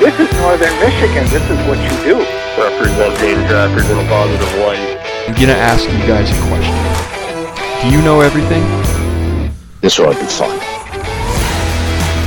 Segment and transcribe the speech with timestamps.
[0.00, 1.28] This is northern Michigan.
[1.28, 2.16] This is what you do.
[2.58, 4.96] Representing trappers in a positive light.
[5.28, 7.82] I'm gonna ask you guys a question.
[7.82, 8.62] Do you know everything?
[9.82, 10.69] This will be fun.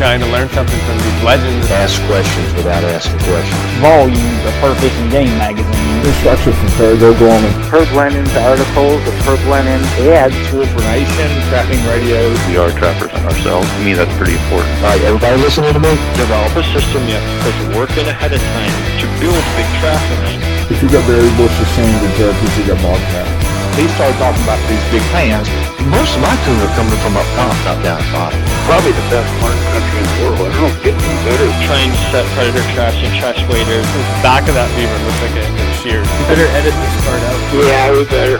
[0.02, 1.70] Trying to learn something from these legends.
[1.70, 3.62] Ask questions without asking questions.
[3.78, 5.70] Volumes of Fur Fishing Game magazine.
[6.02, 7.54] Instruction from Parago Gorman.
[7.70, 9.80] Herb Lennon's articles, the Herb Lennon
[10.10, 10.34] ads.
[10.50, 12.36] Information, trapping radios.
[12.50, 13.70] We are trappers ourselves.
[13.70, 14.74] To me, that's pretty important.
[14.82, 15.94] All right, everybody listening to me?
[16.18, 20.42] Develop a system you put work in ahead of time to build big trapping line.
[20.74, 23.43] If you got berry bushes, sand, and turkeys, you got bobcat.
[23.74, 25.50] He started talking about these big pans.
[25.90, 28.38] Most of my tuna are coming from up top, not down at bottom.
[28.70, 30.46] Probably the best mark country in the world.
[30.46, 31.50] I don't get any better.
[31.66, 33.82] Trying to set predator traps and trash waders.
[33.82, 36.06] The back of that beaver looks like it was sheared.
[36.06, 37.40] You better edit this part out.
[37.66, 38.38] Yeah, we better.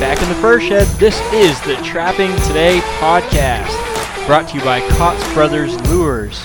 [0.00, 3.68] Back in the fur shed, this is the Trapping Today podcast,
[4.26, 6.40] brought to you by Kaatz Brothers Lures.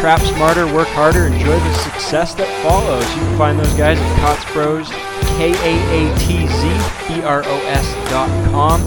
[0.00, 3.06] Trap smarter, work harder, enjoy the success that follows.
[3.14, 4.90] You can find those guys at Kaatz Bros,
[5.36, 8.80] K A A T Z B R O S dot com.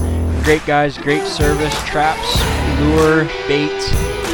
[0.44, 2.40] Great guys, great service, traps,
[2.80, 3.90] lure, baits,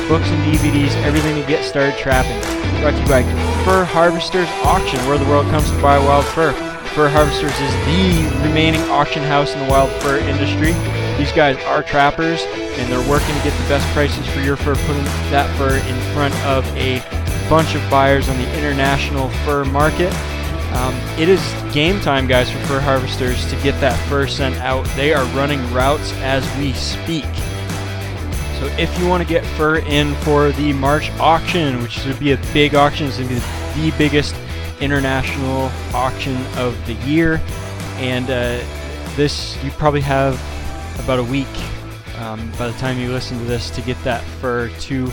[0.08, 2.40] books and DVDs, everything to get started trapping.
[2.82, 3.24] Brought to you by
[3.64, 6.52] Fur Harvesters Auction, where the world comes to buy wild fur.
[6.96, 10.74] Fur Harvesters is the remaining auction house in the wild fur industry.
[11.18, 14.76] These guys are trappers and they're working to get the best prices for your fur,
[14.76, 17.00] putting that fur in front of a
[17.50, 20.12] bunch of buyers on the international fur market.
[20.74, 21.42] Um, it is
[21.74, 24.86] game time, guys, for fur harvesters to get that fur sent out.
[24.96, 27.26] They are running routes as we speak.
[28.60, 32.34] So if you want to get fur in for the March auction, which would be
[32.34, 33.36] a big auction, it's going to
[33.76, 34.36] be the biggest
[34.80, 37.42] international auction of the year,
[37.98, 38.60] and uh,
[39.16, 40.36] this you probably have
[41.00, 41.48] about a week
[42.18, 45.12] um, by the time you listen to this to get that fur to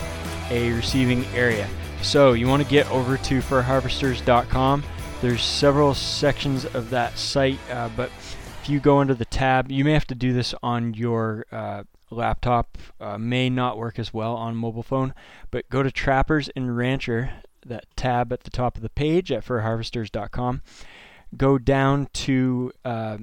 [0.50, 1.68] a receiving area.
[2.02, 4.82] So you want to get over to furharvesters.com.
[5.20, 8.10] There's several sections of that site, uh, but
[8.62, 11.82] if you go into the tab, you may have to do this on your uh,
[12.10, 12.78] laptop.
[13.00, 15.12] Uh, may not work as well on mobile phone,
[15.50, 17.32] but go to Trappers and Rancher,
[17.66, 20.62] that tab at the top of the page at furharvesters.com.
[21.36, 23.18] Go down to uh,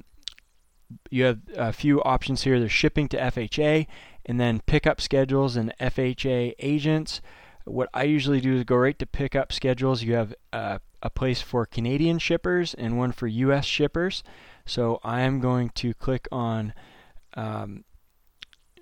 [1.10, 2.60] you have a few options here.
[2.60, 3.88] There's shipping to FHA,
[4.26, 7.22] and then pickup schedules and FHA agents.
[7.64, 10.04] What I usually do is go right to pickup schedules.
[10.04, 13.64] You have uh, a place for Canadian shippers and one for U.S.
[13.64, 14.24] shippers.
[14.66, 16.74] So I am going to click on
[17.36, 17.84] um,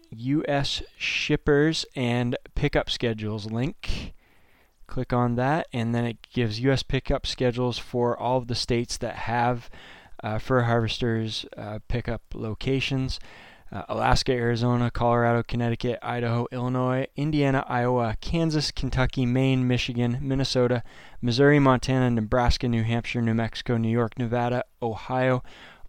[0.09, 0.81] U.S.
[0.97, 4.13] shippers and pickup schedules link.
[4.87, 6.81] Click on that, and then it gives U.S.
[6.81, 9.69] pickup schedules for all of the states that have
[10.23, 13.19] uh, fur harvesters uh, pickup locations.
[13.73, 20.83] Uh, Alaska, Arizona, Colorado, Connecticut, Idaho, Illinois, Indiana, Iowa, Kansas, Kentucky, Maine, Michigan, Minnesota,
[21.23, 25.41] Missouri, Montana, Nebraska, New Hampshire, New Mexico, New York, Nevada, Ohio,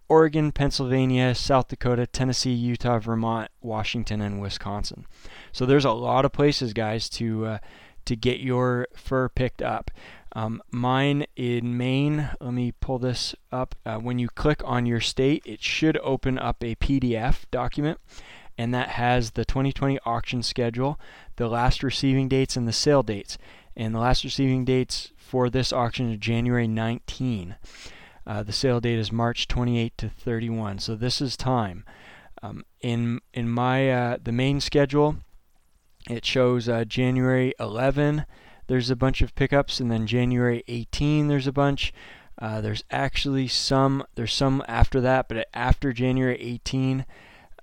[0.08, 5.06] Oregon, Pennsylvania, South Dakota, Tennessee, Utah, Vermont, Washington, and Wisconsin.
[5.52, 7.58] So there's a lot of places, guys, to uh,
[8.06, 9.90] to get your fur picked up.
[10.34, 13.74] Um, mine in Maine, let me pull this up.
[13.86, 18.00] Uh, when you click on your state, it should open up a PDF document,
[18.58, 20.98] and that has the 2020 auction schedule,
[21.36, 23.38] the last receiving dates, and the sale dates.
[23.76, 27.56] And the last receiving dates for this auction is January 19.
[28.26, 31.84] Uh, the sale date is March 28 to 31, so this is time.
[32.42, 35.16] Um, in in my uh, the Maine schedule,
[36.10, 38.26] it shows uh, January 11
[38.66, 41.92] there's a bunch of pickups, and then January 18 there's a bunch.
[42.38, 47.06] Uh, there's actually some there's some after that, but after January 18,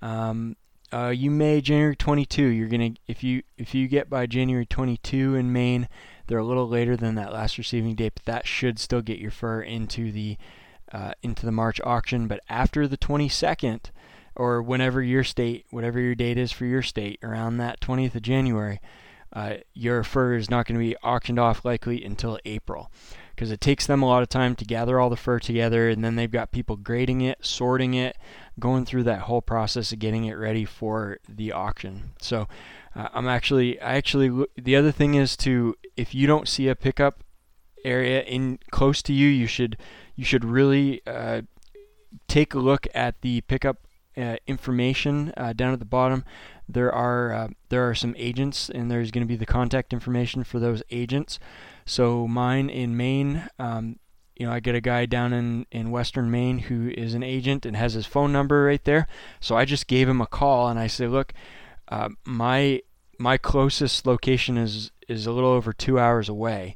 [0.01, 0.55] um,
[0.93, 2.43] uh, you may January 22.
[2.43, 5.87] You're gonna if you if you get by January 22 in Maine,
[6.27, 9.31] they're a little later than that last receiving date, but that should still get your
[9.31, 10.37] fur into the
[10.91, 12.27] uh, into the March auction.
[12.27, 13.91] But after the 22nd,
[14.35, 18.21] or whenever your state, whatever your date is for your state, around that 20th of
[18.21, 18.79] January,
[19.33, 22.91] uh, your fur is not going to be auctioned off likely until April
[23.35, 26.03] because it takes them a lot of time to gather all the fur together and
[26.03, 28.17] then they've got people grading it, sorting it,
[28.59, 32.11] going through that whole process of getting it ready for the auction.
[32.21, 32.47] So
[32.95, 36.75] uh, I'm actually I actually the other thing is to if you don't see a
[36.75, 37.23] pickup
[37.83, 39.77] area in close to you, you should
[40.15, 41.41] you should really uh,
[42.27, 43.77] take a look at the pickup
[44.17, 46.25] uh, information uh, down at the bottom.
[46.71, 50.43] There are uh, there are some agents, and there's going to be the contact information
[50.43, 51.39] for those agents.
[51.85, 53.97] So mine in Maine, um,
[54.35, 57.65] you know, I get a guy down in in Western Maine who is an agent
[57.65, 59.07] and has his phone number right there.
[59.39, 61.33] So I just gave him a call and I say, look,
[61.87, 62.81] uh, my
[63.17, 66.75] my closest location is is a little over two hours away,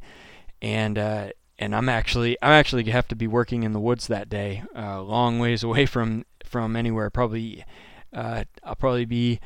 [0.61, 4.29] and uh, and I'm actually I actually have to be working in the woods that
[4.29, 7.09] day, a uh, long ways away from from anywhere.
[7.09, 7.63] Probably
[8.13, 9.39] uh, I'll probably be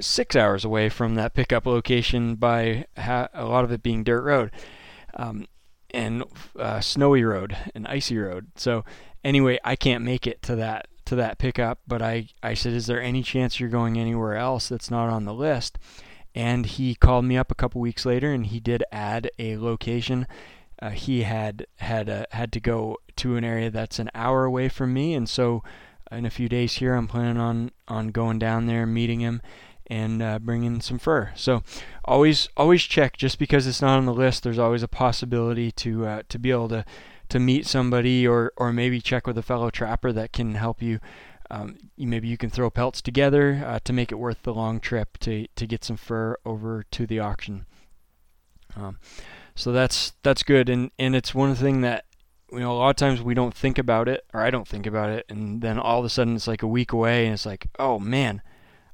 [0.00, 4.22] six hours away from that pickup location by ha- a lot of it being dirt
[4.22, 4.50] road,
[5.14, 5.46] um,
[5.92, 6.24] and
[6.58, 8.48] uh, snowy road and icy road.
[8.56, 8.84] So
[9.22, 11.80] anyway, I can't make it to that to that pickup.
[11.86, 15.24] But I I said, is there any chance you're going anywhere else that's not on
[15.24, 15.78] the list?
[16.34, 20.26] And he called me up a couple weeks later, and he did add a location
[20.84, 24.68] uh, he had had uh, had to go to an area that's an hour away
[24.68, 25.62] from me, and so
[26.10, 29.40] in a few days here, I'm planning on on going down there, meeting him,
[29.86, 31.32] and uh, bringing some fur.
[31.34, 31.62] So
[32.04, 33.16] always always check.
[33.16, 36.50] Just because it's not on the list, there's always a possibility to uh, to be
[36.50, 36.84] able to
[37.28, 41.00] to meet somebody or or maybe check with a fellow trapper that can help you.
[41.50, 45.18] Um, maybe you can throw pelts together uh, to make it worth the long trip
[45.18, 47.66] to to get some fur over to the auction.
[48.76, 48.98] Um,
[49.54, 52.06] so that's that's good, and and it's one thing that
[52.50, 54.86] you know a lot of times we don't think about it, or I don't think
[54.86, 57.46] about it, and then all of a sudden it's like a week away, and it's
[57.46, 58.42] like, oh man,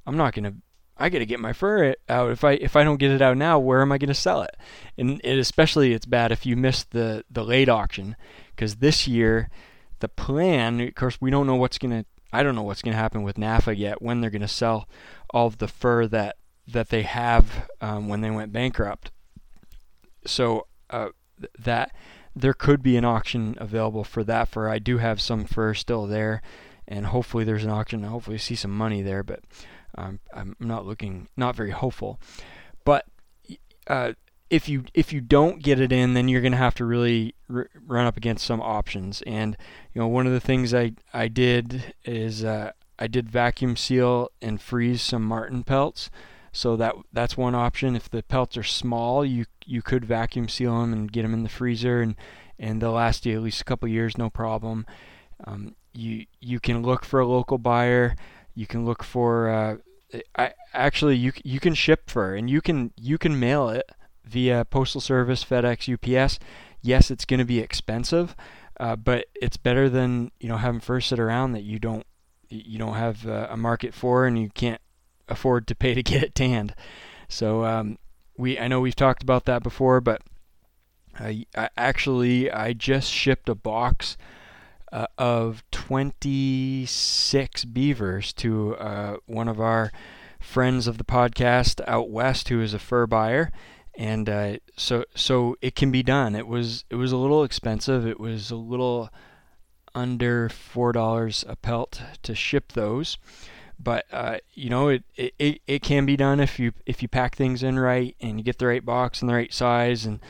[0.06, 0.54] I'm not gonna.
[1.00, 2.30] I got to get my fur out.
[2.30, 4.42] If I if I don't get it out now, where am I going to sell
[4.42, 4.56] it?
[4.98, 8.16] And it especially it's bad if you miss the the late auction,
[8.54, 9.50] because this year
[10.00, 12.06] the plan, of course, we don't know what's going to.
[12.32, 14.00] I don't know what's going to happen with NAFA yet.
[14.00, 14.88] When they're going to sell
[15.30, 16.36] all of the fur that
[16.68, 19.10] that they have um, when they went bankrupt
[20.26, 21.08] so uh,
[21.58, 21.92] that
[22.34, 24.68] there could be an auction available for that fur.
[24.68, 26.42] I do have some fur still there,
[26.90, 28.02] and hopefully there's an auction.
[28.02, 29.40] And Hopefully see some money there, but
[29.96, 32.20] um, I'm not looking not very hopeful.
[32.84, 33.06] But
[33.86, 34.12] uh,
[34.50, 37.34] if you if you don't get it in, then you're going to have to really
[37.48, 39.22] r- run up against some options.
[39.22, 39.56] And
[39.94, 44.30] you know, one of the things I I did is uh, I did vacuum seal
[44.42, 46.10] and freeze some marten pelts.
[46.52, 47.94] So that that's one option.
[47.94, 51.44] If the pelts are small, you you could vacuum seal them and get them in
[51.44, 52.16] the freezer, and
[52.58, 54.84] and they'll last you at least a couple years, no problem.
[55.44, 58.16] Um, you you can look for a local buyer.
[58.54, 59.76] You can look for uh,
[60.36, 63.90] I actually you you can ship fur and you can you can mail it
[64.24, 66.38] via postal service, FedEx, UPS.
[66.82, 68.34] Yes, it's going to be expensive,
[68.78, 72.06] uh, but it's better than you know having fur sit around that you don't
[72.48, 74.80] you don't have uh, a market for and you can't
[75.28, 76.74] afford to pay to get it tanned.
[77.28, 77.98] So um,
[78.36, 80.22] we I know we've talked about that before, but
[81.18, 84.16] I, I actually I just shipped a box
[84.92, 89.92] uh, of 26 beavers to uh, one of our
[90.40, 93.52] friends of the podcast out west who is a fur buyer.
[93.96, 96.34] And uh, so so it can be done.
[96.34, 98.06] It was it was a little expensive.
[98.06, 99.10] It was a little
[99.94, 103.18] under four dollars a pelt to ship those.
[103.78, 107.36] But uh, you know it, it it can be done if you if you pack
[107.36, 110.06] things in right and you get the right box and the right size.
[110.06, 110.20] And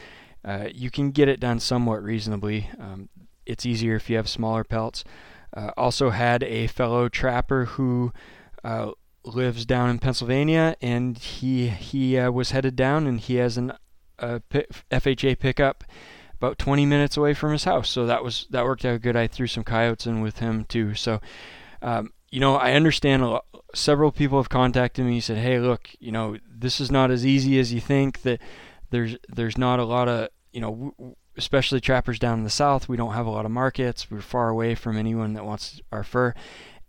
[0.44, 2.70] uh, you can get it done somewhat reasonably.
[2.78, 3.08] Um,
[3.50, 5.04] it's easier if you have smaller pelts.
[5.54, 8.12] Uh, also had a fellow trapper who
[8.62, 8.92] uh,
[9.24, 13.72] lives down in Pennsylvania and he he uh, was headed down and he has an
[14.20, 15.84] FHA pickup
[16.34, 17.90] about 20 minutes away from his house.
[17.90, 19.16] So that was that worked out good.
[19.16, 20.94] I threw some coyotes in with him too.
[20.94, 21.20] So
[21.82, 25.90] um, you know, I understand lot, several people have contacted me and said, "Hey, look,
[25.98, 28.22] you know, this is not as easy as you think.
[28.22, 28.40] That
[28.90, 32.96] there's there's not a lot of, you know, especially trappers down in the south, we
[32.96, 34.10] don't have a lot of markets.
[34.10, 36.34] We're far away from anyone that wants our fur."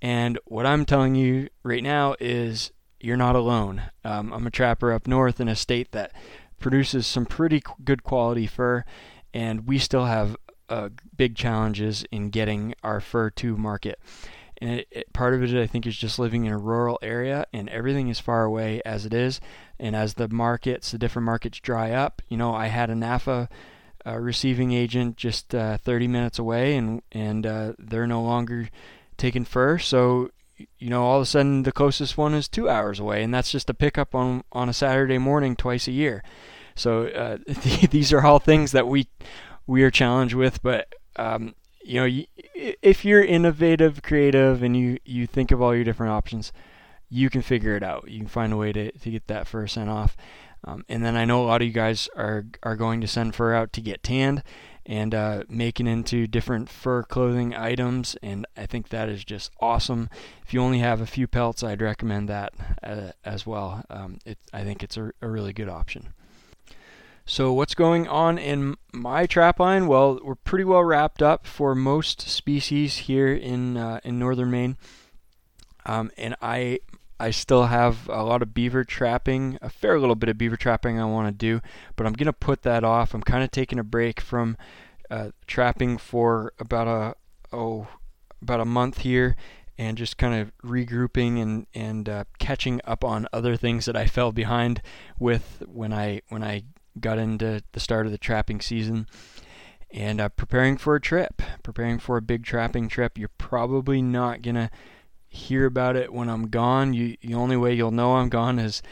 [0.02, 3.84] And what I'm telling you right now is you're not alone.
[4.04, 6.12] Um, I'm a trapper up north in a state that
[6.60, 8.84] produces some pretty good quality fur,
[9.34, 10.36] and we still have
[10.70, 14.00] uh, big challenges in getting our fur to market
[14.62, 17.46] and it, it, part of it I think is just living in a rural area
[17.52, 19.42] and everything is far away as it is
[19.80, 23.50] and as the markets the different markets dry up you know I had a NAFA
[24.06, 28.70] uh, receiving agent just uh, 30 minutes away and and uh, they're no longer
[29.18, 30.30] taking fur so
[30.78, 33.52] you know all of a sudden the closest one is 2 hours away and that's
[33.52, 36.24] just a pickup on on a Saturday morning twice a year
[36.76, 37.38] so uh,
[37.92, 39.08] these are all things that we
[39.68, 41.54] we are challenged with but um,
[41.84, 46.52] you know, if you're innovative, creative, and you you think of all your different options,
[47.10, 48.10] you can figure it out.
[48.10, 50.16] You can find a way to, to get that first sent off.
[50.64, 53.36] Um, and then I know a lot of you guys are are going to send
[53.36, 54.44] fur out to get tanned
[54.86, 60.10] and uh, making into different fur clothing items, and I think that is just awesome.
[60.44, 63.86] If you only have a few pelts, I'd recommend that uh, as well.
[63.90, 66.14] Um, it, I think it's a, a really good option.
[67.26, 69.88] So what's going on in my trap line?
[69.88, 74.78] Well, we're pretty well wrapped up for most species here in uh, in northern Maine,
[75.86, 76.80] um, and I
[77.22, 81.00] I still have a lot of beaver trapping, a fair little bit of beaver trapping
[81.00, 81.62] I want to do,
[81.96, 83.14] but I'm gonna put that off.
[83.14, 84.58] I'm kind of taking a break from
[85.12, 87.88] uh, trapping for about a oh
[88.42, 89.36] about a month here,
[89.78, 94.08] and just kind of regrouping and and uh, catching up on other things that I
[94.08, 94.82] fell behind
[95.20, 96.64] with when I when I
[97.00, 99.08] got into the start of the trapping season.
[99.94, 103.18] And uh, preparing for a trip, preparing for a big trapping trip.
[103.18, 104.72] You're probably not gonna
[105.32, 106.94] hear about it when I'm gone.
[106.94, 108.84] You, the only way you'll know I'm gone is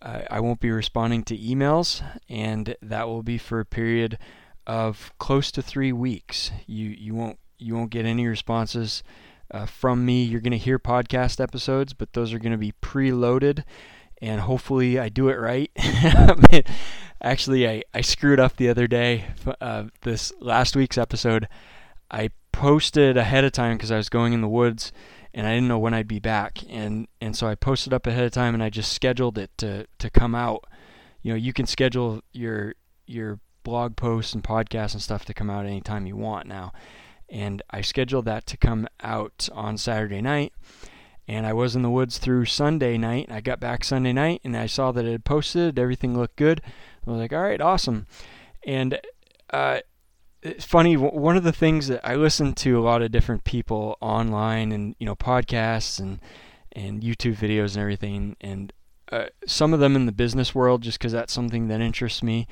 [0.00, 4.16] uh, I won't be responding to emails, and that will be for a period
[4.66, 6.52] of close to three weeks.
[6.66, 9.02] You you won't you won't get any responses
[9.50, 10.22] uh, from me.
[10.22, 13.64] You're going to hear podcast episodes, but those are going to be preloaded,
[14.22, 15.70] and hopefully I do it right.
[17.20, 19.24] Actually, I, I screwed up the other day.
[19.60, 21.48] Uh, this last week's episode,
[22.08, 24.92] I posted ahead of time because I was going in the woods
[25.38, 28.24] and I didn't know when I'd be back, and and so I posted up ahead
[28.24, 30.64] of time, and I just scheduled it to to come out.
[31.22, 32.74] You know, you can schedule your
[33.06, 36.72] your blog posts and podcasts and stuff to come out anytime you want now,
[37.30, 40.52] and I scheduled that to come out on Saturday night.
[41.28, 43.30] And I was in the woods through Sunday night.
[43.30, 45.78] I got back Sunday night and I saw that it had posted.
[45.78, 46.62] Everything looked good.
[47.06, 48.06] I was like, all right, awesome.
[48.64, 48.98] And
[49.50, 49.80] uh,
[50.42, 53.96] it's funny one of the things that I listen to a lot of different people
[54.00, 56.20] online and you know podcasts and
[56.72, 58.72] and YouTube videos and everything and
[59.10, 62.46] uh, some of them in the business world just because that's something that interests me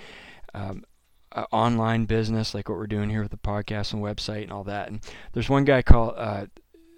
[0.54, 0.84] um,
[1.32, 4.64] uh, online business like what we're doing here with the podcast and website and all
[4.64, 6.46] that and there's one guy called uh,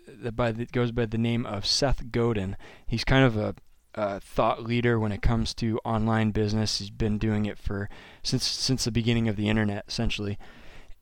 [0.07, 3.55] that by the, goes by the name of Seth Godin he's kind of a
[3.95, 6.79] uh, thought leader when it comes to online business.
[6.79, 7.89] He's been doing it for
[8.23, 10.39] since since the beginning of the internet, essentially.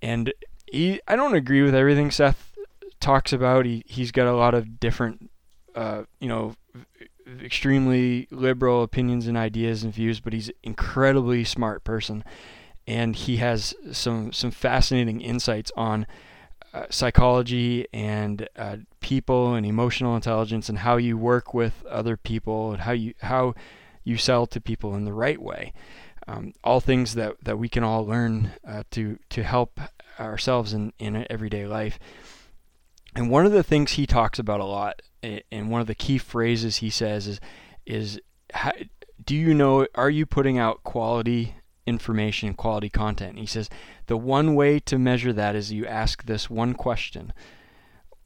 [0.06, 0.32] And
[0.66, 2.56] he, I don't agree with everything Seth
[3.00, 3.66] talks about.
[3.66, 5.30] He he's got a lot of different,
[5.74, 6.54] uh, you know,
[7.42, 12.22] extremely liberal opinions and ideas and views, but he's an incredibly smart person,
[12.86, 16.06] and he has some some fascinating insights on
[16.72, 22.70] uh, psychology and uh, people and emotional intelligence and how you work with other people
[22.70, 23.54] and how you how
[24.04, 25.72] you sell to people in the right way
[26.28, 29.80] um, all things that, that we can all learn uh, to to help
[30.18, 31.98] ourselves in, in everyday life.
[33.14, 36.18] And one of the things he talks about a lot, and one of the key
[36.18, 37.40] phrases he says is,
[37.86, 38.20] is
[38.52, 38.72] how,
[39.24, 41.56] do you know, are you putting out quality
[41.86, 43.30] information, quality content?
[43.30, 43.70] And he says
[44.06, 47.32] the one way to measure that is you ask this one question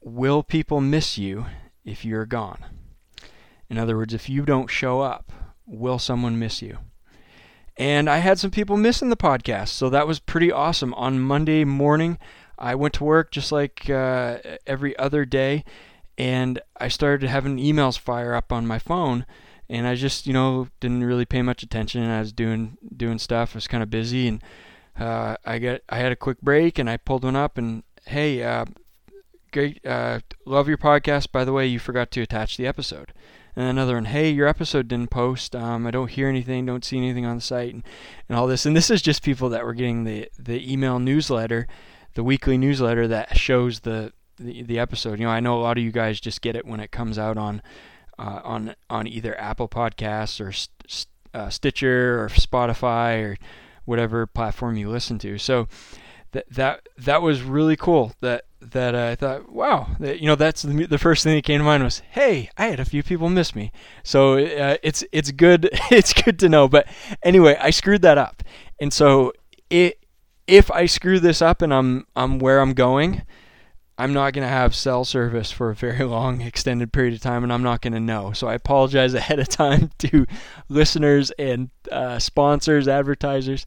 [0.01, 1.45] Will people miss you
[1.85, 2.63] if you're gone?
[3.69, 5.31] In other words, if you don't show up,
[5.65, 6.79] will someone miss you?
[7.81, 10.93] And I had some people missing the podcast, so that was pretty awesome.
[10.93, 12.19] On Monday morning,
[12.59, 15.65] I went to work just like uh, every other day,
[16.15, 19.25] and I started having emails fire up on my phone.
[19.67, 22.03] And I just, you know, didn't really pay much attention.
[22.03, 23.55] I was doing doing stuff.
[23.55, 24.43] I was kind of busy, and
[24.99, 28.43] uh, I got I had a quick break, and I pulled one up, and hey,
[28.43, 28.65] uh,
[29.51, 31.31] great, uh, love your podcast.
[31.31, 33.11] By the way, you forgot to attach the episode
[33.55, 35.55] and another one, hey, your episode didn't post.
[35.55, 37.83] Um, I don't hear anything, don't see anything on the site, and,
[38.29, 38.65] and all this.
[38.65, 41.67] And this is just people that were getting the the email newsletter,
[42.13, 45.19] the weekly newsletter that shows the the, the episode.
[45.19, 47.17] You know, I know a lot of you guys just get it when it comes
[47.17, 47.61] out on
[48.17, 53.37] uh, on on either Apple Podcasts or St- uh, Stitcher or Spotify or
[53.85, 55.37] whatever platform you listen to.
[55.37, 55.67] So
[56.31, 58.13] that that that was really cool.
[58.21, 61.63] That that I thought, wow, you know, that's the, the, first thing that came to
[61.63, 63.71] mind was, hey, I had a few people miss me.
[64.03, 66.67] So uh, it's it's good it's good to know.
[66.67, 66.87] But
[67.23, 68.43] anyway, I screwed that up,
[68.79, 69.33] and so
[69.69, 69.99] it
[70.47, 73.23] if I screw this up and I'm I'm where I'm going,
[73.97, 77.43] I'm not going to have cell service for a very long extended period of time,
[77.43, 78.31] and I'm not going to know.
[78.33, 80.25] So I apologize ahead of time to
[80.69, 83.65] listeners and uh, sponsors, advertisers.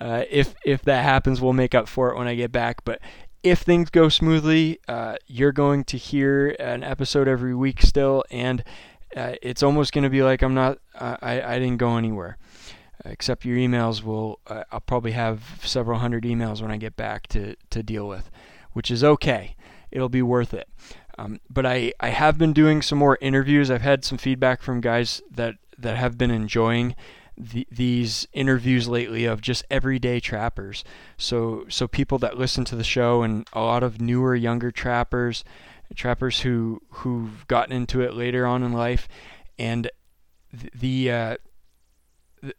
[0.00, 2.84] Uh, if if that happens, we'll make up for it when I get back.
[2.84, 3.00] But
[3.44, 8.64] if things go smoothly, uh, you're going to hear an episode every week still, and
[9.14, 12.38] uh, it's almost going to be like I'm not, uh, I, I didn't go anywhere.
[13.04, 17.26] Except your emails will, uh, I'll probably have several hundred emails when I get back
[17.28, 18.30] to, to deal with,
[18.72, 19.56] which is okay.
[19.90, 20.66] It'll be worth it.
[21.18, 23.70] Um, but I, I have been doing some more interviews.
[23.70, 26.96] I've had some feedback from guys that, that have been enjoying
[27.36, 30.84] the, these interviews lately of just everyday trappers.
[31.16, 35.44] So so people that listen to the show and a lot of newer, younger trappers,
[35.94, 39.08] trappers who who've gotten into it later on in life,
[39.58, 39.90] and
[40.52, 41.36] the uh,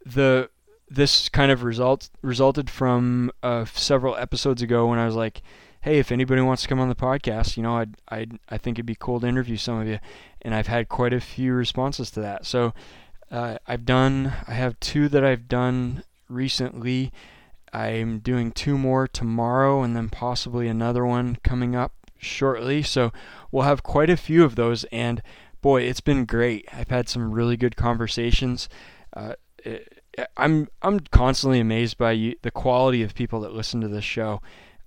[0.04, 0.50] the
[0.88, 5.42] this kind of result resulted from uh, several episodes ago when I was like,
[5.80, 8.76] "Hey, if anybody wants to come on the podcast, you know, I'd, I'd I think
[8.76, 9.98] it'd be cool to interview some of you,"
[10.42, 12.46] and I've had quite a few responses to that.
[12.46, 12.72] So
[13.30, 17.12] uh, I've done, I have two that I've done recently.
[17.72, 22.82] I'm doing two more tomorrow, and then possibly another one coming up shortly.
[22.82, 23.12] So
[23.50, 25.22] we'll have quite a few of those, and
[25.60, 26.66] boy, it's been great.
[26.72, 28.68] I've had some really good conversations.
[29.14, 30.02] Uh, it,
[30.36, 34.40] I'm I'm constantly amazed by you, the quality of people that listen to this show.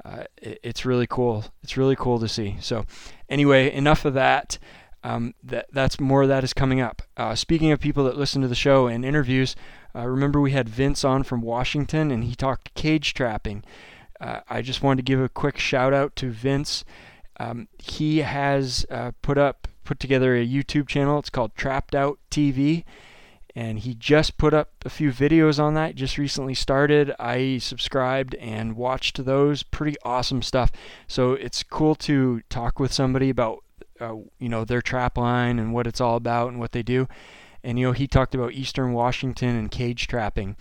[0.04, 1.46] Uh, it, it's really cool.
[1.62, 2.58] It's really cool to see.
[2.62, 2.86] So,
[3.28, 4.58] anyway, enough of that.
[5.04, 7.02] Um, that that's more of that is coming up.
[7.16, 9.56] Uh, speaking of people that listen to the show and interviews,
[9.96, 13.64] uh, remember we had Vince on from Washington and he talked cage trapping.
[14.20, 16.84] Uh, I just wanted to give a quick shout out to Vince.
[17.40, 21.18] Um, he has uh, put up put together a YouTube channel.
[21.18, 22.84] It's called Trapped Out TV,
[23.56, 25.96] and he just put up a few videos on that.
[25.96, 27.14] Just recently started.
[27.18, 29.64] I subscribed and watched those.
[29.64, 30.72] Pretty awesome stuff.
[31.08, 33.64] So it's cool to talk with somebody about
[34.00, 37.08] uh, you know their trap line and what it's all about and what they do.
[37.64, 40.56] And you know he talked about Eastern Washington and cage trapping,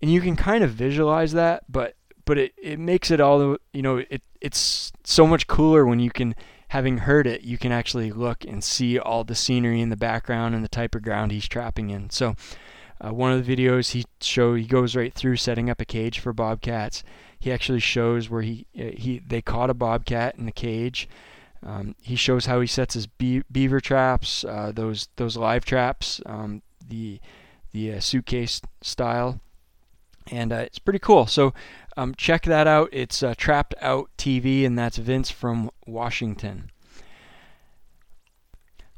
[0.00, 3.82] and you can kind of visualize that, but but it, it makes it all you
[3.82, 6.34] know it it's so much cooler when you can
[6.68, 10.54] having heard it you can actually look and see all the scenery in the background
[10.54, 12.10] and the type of ground he's trapping in.
[12.10, 12.34] So
[13.00, 16.18] uh, one of the videos he show he goes right through setting up a cage
[16.18, 17.02] for bobcats.
[17.38, 21.08] He actually shows where he uh, he they caught a bobcat in the cage
[21.64, 26.20] um, he shows how he sets his be- beaver traps, uh, those those live traps,
[26.26, 27.20] um, the
[27.72, 29.40] the uh, suitcase style,
[30.30, 31.26] and uh, it's pretty cool.
[31.26, 31.54] So
[31.96, 32.88] um, check that out.
[32.92, 36.70] It's uh, Trapped Out TV, and that's Vince from Washington.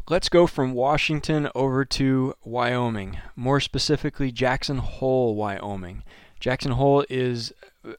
[0.09, 6.03] Let's go from Washington over to Wyoming, more specifically Jackson Hole, Wyoming.
[6.41, 7.55] Jackson Hole is
[7.89, 7.93] uh,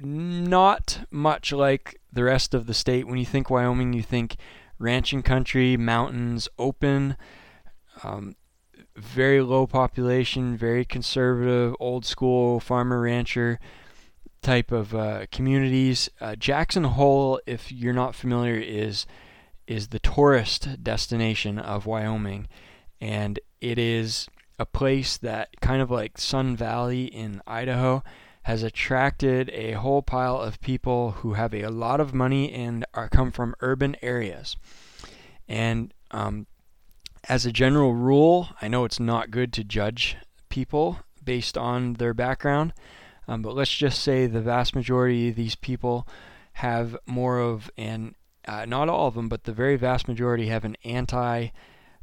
[0.00, 3.06] not much like the rest of the state.
[3.06, 4.36] When you think Wyoming, you think
[4.78, 7.16] ranching country, mountains, open,
[8.02, 8.36] um,
[8.96, 13.58] very low population, very conservative, old school farmer rancher
[14.42, 16.08] type of uh, communities.
[16.20, 19.06] Uh, Jackson Hole, if you're not familiar, is
[19.66, 22.48] is the tourist destination of Wyoming,
[23.00, 24.26] and it is
[24.58, 28.02] a place that kind of like Sun Valley in Idaho
[28.48, 33.06] has attracted a whole pile of people who have a lot of money and are
[33.06, 34.56] come from urban areas.
[35.46, 36.46] And um,
[37.28, 40.16] as a general rule, I know it's not good to judge
[40.48, 42.72] people based on their background,
[43.28, 46.08] um, but let's just say the vast majority of these people
[46.54, 48.14] have more of an,
[48.46, 51.48] uh, not all of them, but the very vast majority have an anti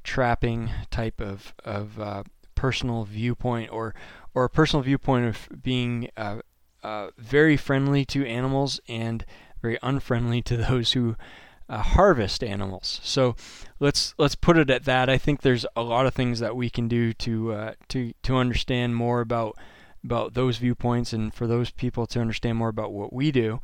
[0.03, 2.21] trapping type of, of uh,
[2.55, 3.93] personal viewpoint or
[4.33, 6.39] or a personal viewpoint of being uh,
[6.83, 9.25] uh, very friendly to animals and
[9.61, 11.15] very unfriendly to those who
[11.67, 12.99] uh, harvest animals.
[13.03, 13.35] So
[13.79, 15.09] let's let's put it at that.
[15.09, 18.35] I think there's a lot of things that we can do to uh, to to
[18.37, 19.57] understand more about
[20.03, 23.59] about those viewpoints and for those people to understand more about what we do.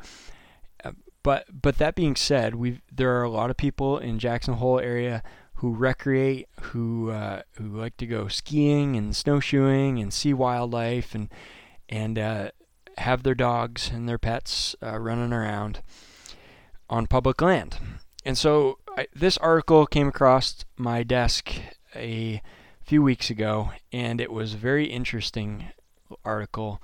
[0.84, 4.56] Uh, but but that being said, we there are a lot of people in Jackson
[4.56, 5.21] Hole area
[5.62, 11.30] who recreate, who uh, who like to go skiing and snowshoeing and see wildlife and
[11.88, 12.50] and uh,
[12.97, 15.84] have their dogs and their pets uh, running around
[16.89, 17.78] on public land.
[18.26, 21.52] And so I, this article came across my desk
[21.95, 22.41] a
[22.82, 25.67] few weeks ago, and it was a very interesting
[26.26, 26.82] article.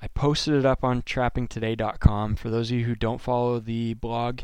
[0.00, 2.36] I posted it up on trappingtoday.com.
[2.36, 4.40] For those of you who don't follow the blog,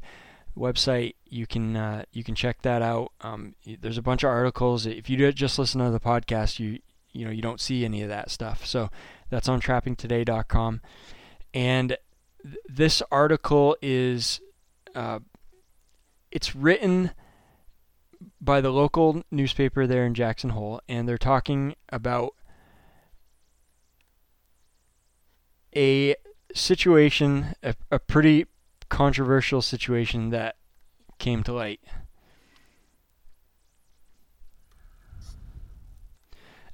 [0.57, 1.15] website.
[1.29, 3.13] You can uh, you can check that out.
[3.21, 4.87] Um, there's a bunch of articles.
[4.87, 6.81] If you just listen to the podcast, you
[7.13, 8.67] you know you don't see any of that stuff.
[8.67, 8.91] So
[9.31, 10.81] that's on trappingtoday.com.
[11.55, 11.97] And
[12.43, 14.41] th- this article is
[14.95, 15.21] uh,
[16.31, 17.13] it's written
[18.41, 22.35] by the local newspaper there in Jackson Hole, and they're talking about
[25.75, 26.15] a
[26.55, 28.47] situation, a, a pretty
[28.93, 30.57] controversial situation that
[31.19, 31.81] came to light.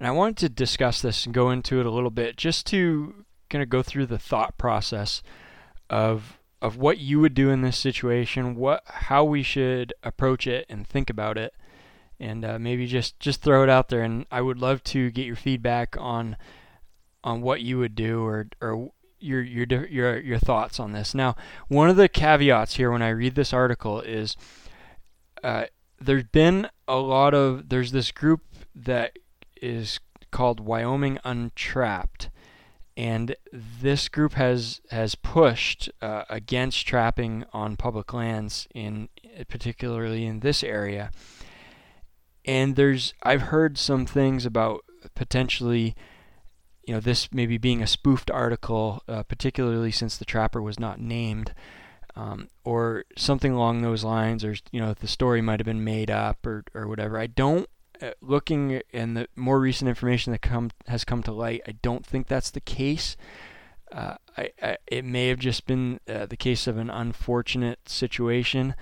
[0.00, 3.24] And I wanted to discuss this and go into it a little bit just to
[3.48, 5.22] kind of go through the thought process
[5.88, 10.66] of of what you would do in this situation, what how we should approach it
[10.68, 11.54] and think about it,
[12.18, 14.02] and uh, maybe just just throw it out there.
[14.02, 16.36] And I would love to get your feedback on
[17.22, 21.14] on what you would do or or your your your your thoughts on this.
[21.14, 21.36] Now,
[21.68, 24.36] one of the caveats here when I read this article is
[25.42, 25.64] uh,
[26.00, 28.42] there's been a lot of there's this group
[28.74, 29.18] that
[29.60, 30.00] is
[30.30, 32.30] called Wyoming Untrapped,
[32.96, 39.08] and this group has has pushed uh, against trapping on public lands in
[39.48, 41.10] particularly in this area.
[42.44, 45.94] And there's I've heard some things about potentially
[46.88, 50.98] you know this maybe being a spoofed article, uh, particularly since the trapper was not
[50.98, 51.52] named,
[52.16, 56.10] um, or something along those lines, or you know the story might have been made
[56.10, 57.18] up or or whatever.
[57.18, 57.68] I don't
[58.00, 61.60] uh, looking in the more recent information that come has come to light.
[61.68, 63.18] I don't think that's the case.
[63.92, 68.74] Uh, I, I, it may have just been uh, the case of an unfortunate situation,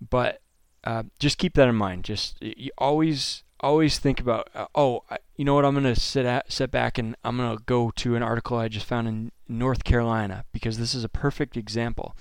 [0.00, 0.40] but
[0.84, 2.04] uh, just keep that in mind.
[2.04, 5.04] Just you always always think about uh, oh
[5.36, 8.22] you know what I'm gonna sit at, sit back and I'm gonna go to an
[8.22, 12.16] article I just found in North Carolina because this is a perfect example.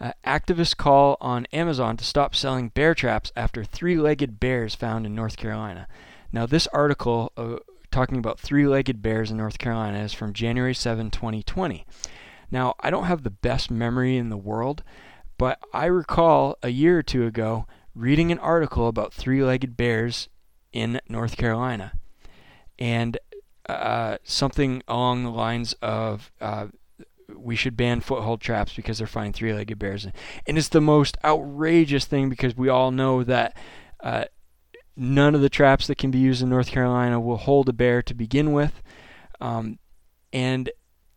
[0.00, 5.14] Uh, activists call on Amazon to stop selling bear traps after three-legged bears found in
[5.14, 5.86] North Carolina.
[6.32, 7.56] Now this article uh,
[7.90, 11.86] talking about three-legged bears in North Carolina is from January 7, 2020.
[12.50, 14.82] Now I don't have the best memory in the world,
[15.38, 20.28] but I recall a year or two ago reading an article about three-legged bears
[20.74, 21.92] in North Carolina,
[22.78, 23.16] and
[23.68, 26.66] uh, something along the lines of uh,
[27.34, 30.06] we should ban foothold traps because they're finding three-legged bears,
[30.46, 33.56] and it's the most outrageous thing because we all know that.
[34.02, 34.24] Uh,
[34.96, 38.00] none of the traps that can be used in North Carolina will hold a bear
[38.02, 38.80] to begin with,
[39.40, 39.78] um,
[40.32, 40.70] and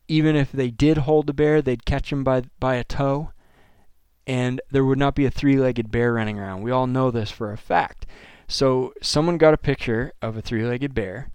[0.07, 3.31] even if they did hold a bear, they'd catch him by by a toe,
[4.25, 6.63] and there would not be a three-legged bear running around.
[6.63, 8.05] We all know this for a fact.
[8.47, 11.31] So someone got a picture of a three-legged bear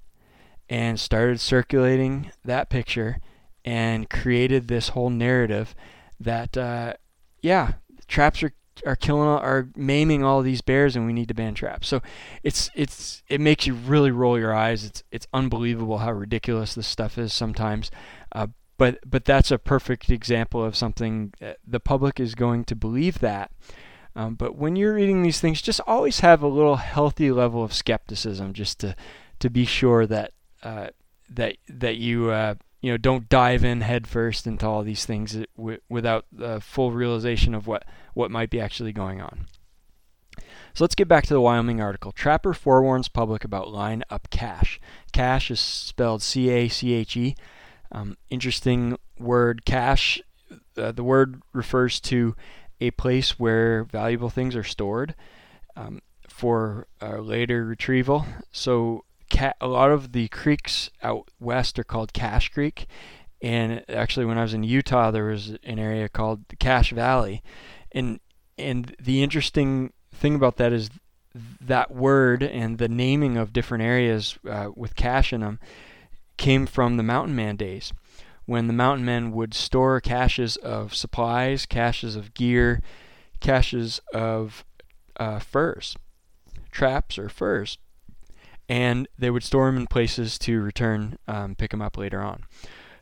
[0.68, 3.18] and started circulating that picture
[3.64, 5.74] and created this whole narrative
[6.18, 6.94] that uh,
[7.42, 7.74] yeah,
[8.08, 8.52] traps are
[8.86, 11.86] are killing are maiming all these bears and we need to ban traps.
[11.86, 12.00] So
[12.42, 14.84] it's it's it makes you really roll your eyes.
[14.84, 17.90] It's it's unbelievable how ridiculous this stuff is sometimes.
[18.32, 18.48] Uh,
[18.78, 21.34] but but that's a perfect example of something
[21.66, 23.52] the public is going to believe that
[24.14, 27.72] um, but when you're reading these things, just always have a little healthy level of
[27.72, 28.94] skepticism, just to
[29.40, 30.88] to be sure that uh,
[31.30, 35.80] that that you uh, you know don't dive in headfirst into all these things w-
[35.88, 39.46] without the full realization of what what might be actually going on.
[40.74, 42.12] So let's get back to the Wyoming article.
[42.12, 44.80] Trapper forewarns public about line up cache.
[45.12, 47.34] Cache is spelled C A C H E.
[47.90, 50.22] Um, interesting word, cache.
[50.76, 52.34] Uh, the word refers to
[52.82, 55.14] a place where valuable things are stored
[55.76, 58.26] um, for uh, later retrieval.
[58.50, 62.86] So ca- a lot of the creeks out west are called Cache Creek,
[63.40, 67.42] and actually when I was in Utah, there was an area called the Cache Valley,
[67.92, 68.18] and
[68.58, 70.90] and the interesting thing about that is
[71.60, 75.58] that word and the naming of different areas uh, with cache in them
[76.36, 77.94] came from the mountain man days
[78.46, 82.82] when the mountain men would store caches of supplies, caches of gear,
[83.40, 84.64] caches of
[85.16, 85.96] uh, furs,
[86.70, 87.78] traps or furs,
[88.68, 92.44] and they would store them in places to return, um, pick them up later on.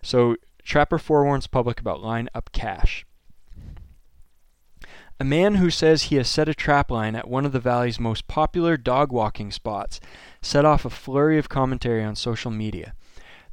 [0.02, 3.06] So Trapper forewarns public about line up cache.
[5.18, 8.00] A man who says he has set a trap line at one of the valley's
[8.00, 10.00] most popular dog walking spots
[10.40, 12.94] set off a flurry of commentary on social media.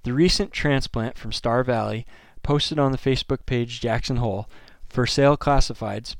[0.04, 2.06] The recent transplant from Star Valley
[2.44, 4.48] posted on the Facebook page Jackson Hole
[4.88, 6.16] for sale classifieds,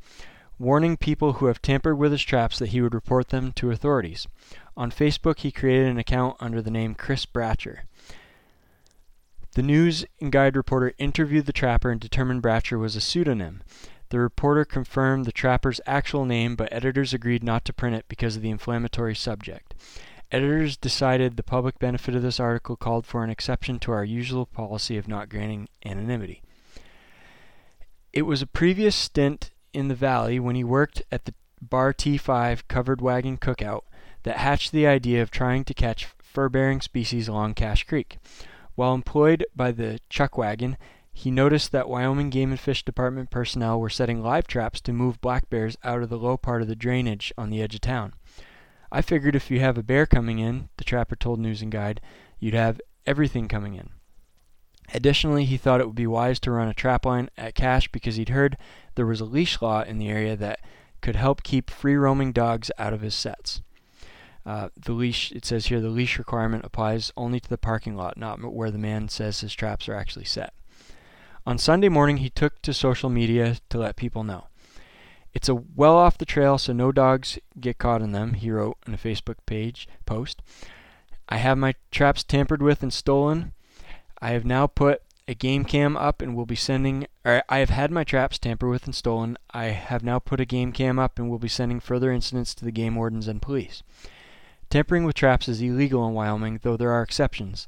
[0.60, 4.28] warning people who have tampered with his traps that he would report them to authorities.
[4.76, 7.82] On Facebook, he created an account under the name Chris Bratcher.
[9.56, 13.64] The news and guide reporter interviewed the trapper and determined Bratcher was a pseudonym.
[14.10, 18.36] The reporter confirmed the trapper's actual name, but editors agreed not to print it because
[18.36, 19.74] of the inflammatory subject.
[20.30, 24.46] Editors decided the public benefit of this article called for an exception to our usual
[24.46, 26.42] policy of not granting anonymity.
[28.12, 32.68] It was a previous stint in the valley when he worked at the Bar T5
[32.68, 33.84] covered wagon cookout
[34.24, 38.18] that hatched the idea of trying to catch fur bearing species along Cache Creek.
[38.76, 40.78] While employed by the chuck wagon,
[41.14, 45.22] he noticed that Wyoming Game and Fish Department personnel were setting live traps to move
[45.22, 48.14] black bears out of the low part of the drainage on the edge of town.
[48.92, 52.02] I figured if you have a bear coming in, the trapper told News and Guide,
[52.40, 53.90] you'd have everything coming in.
[54.94, 58.30] Additionally, he thought it would be wise to run a trapline at Cache because he'd
[58.30, 58.58] heard
[58.96, 60.60] there was a leash law in the area that
[61.02, 63.62] could help keep free roaming dogs out of his sets.
[64.46, 68.18] Uh, the leash, it says here, the leash requirement applies only to the parking lot,
[68.18, 70.54] not where the man says his traps are actually set.
[71.46, 74.48] On Sunday morning, he took to social media to let people know.
[75.34, 78.78] It's a well off the trail, so no dogs get caught in them, he wrote
[78.88, 80.42] in a Facebook page post.
[81.30, 83.54] I have my traps tampered with and stolen.
[84.22, 87.70] I have now put a game cam up and will be sending or I have
[87.70, 89.38] had my traps tampered with and stolen.
[89.52, 92.66] I have now put a game cam up and will be sending further incidents to
[92.66, 93.84] the game wardens and police.
[94.70, 97.68] Tampering with traps is illegal in Wyoming, though there are exceptions.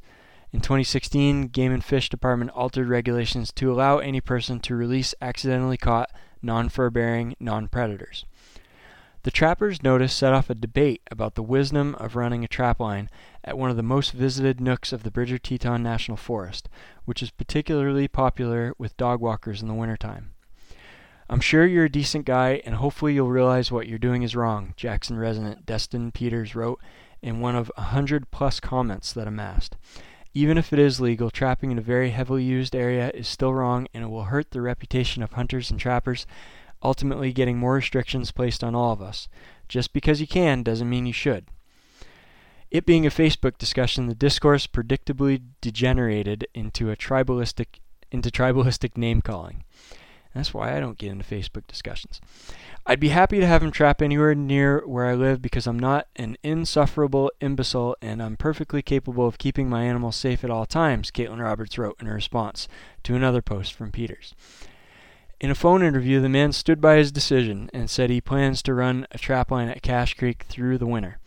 [0.52, 5.78] In 2016, Game and Fish Department altered regulations to allow any person to release accidentally
[5.78, 6.10] caught
[6.42, 8.26] non-fur bearing non-predators.
[9.24, 13.10] The trappers' notice set off a debate about the wisdom of running a trapline
[13.44, 16.70] at one of the most visited nooks of the Bridger Teton National Forest,
[17.04, 20.32] which is particularly popular with dog walkers in the wintertime.
[21.30, 24.74] I'm sure you're a decent guy, and hopefully you'll realize what you're doing is wrong,
[24.78, 26.80] Jackson resident Destin Peters wrote
[27.22, 29.76] in one of a hundred plus comments that amassed.
[30.40, 33.90] Even if it is legal, trapping in a very heavily used area is still wrong
[33.94, 36.26] and it will hurt the reputation of hunters and trappers
[36.82, 39.28] ultimately getting more restrictions placed on all of us.
[39.68, 41.48] Just because you can doesn't mean you should.
[42.72, 49.22] It being a Facebook discussion, the discourse predictably degenerated into a tribalistic into tribalistic name
[49.22, 49.66] calling.
[50.40, 52.22] That's why I don't get into Facebook discussions.
[52.86, 56.08] I'd be happy to have him trap anywhere near where I live because I'm not
[56.16, 61.12] an insufferable imbecile and I'm perfectly capable of keeping my animals safe at all times,
[61.12, 62.70] Caitlin Roberts wrote in response
[63.04, 64.34] to another post from Peters.
[65.42, 68.74] In a phone interview, the man stood by his decision and said he plans to
[68.74, 71.20] run a trap line at Cache Creek through the winter.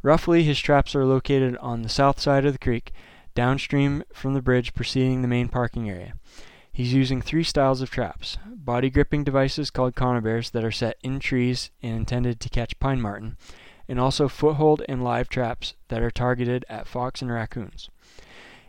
[0.00, 2.92] Roughly, his traps are located on the south side of the creek,
[3.34, 6.14] downstream from the bridge preceding the main parking area.
[6.74, 11.20] He's using three styles of traps body gripping devices called conibears that are set in
[11.20, 13.36] trees and intended to catch pine marten,
[13.88, 17.90] and also foothold and live traps that are targeted at fox and raccoons.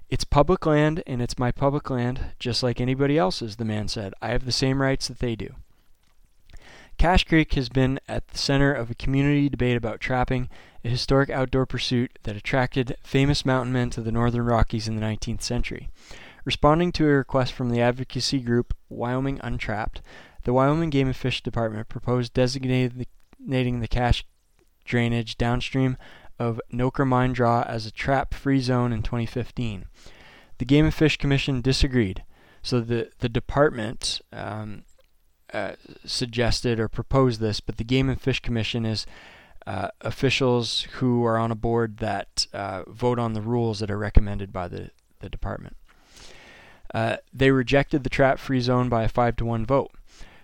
[0.08, 4.14] It's public land and it's my public land, just like anybody else's, the man said.
[4.22, 5.56] I have the same rights that they do.
[7.00, 10.48] Cache Creek has been at the center of a community debate about trapping,
[10.84, 15.02] a historic outdoor pursuit that attracted famous mountain men to the northern Rockies in the
[15.02, 15.90] 19th century.
[16.46, 20.02] Responding to a request from the advocacy group Wyoming Untrapped,
[20.44, 24.26] the Wyoming Game and Fish Department proposed designating the cache
[24.86, 25.98] drainage downstream
[26.38, 29.86] of Noker Mine Draw as a trap free zone in 2015.
[30.60, 32.24] The Game and Fish Commission disagreed,
[32.62, 34.84] so the, the department um,
[35.52, 35.74] uh,
[36.06, 39.08] suggested or proposed this, but the Game and Fish Commission is
[39.66, 43.98] uh, officials who are on a board that uh, vote on the rules that are
[43.98, 45.76] recommended by the, the department.
[46.96, 49.92] Uh, they rejected the trap free zone by a 5 to 1 vote.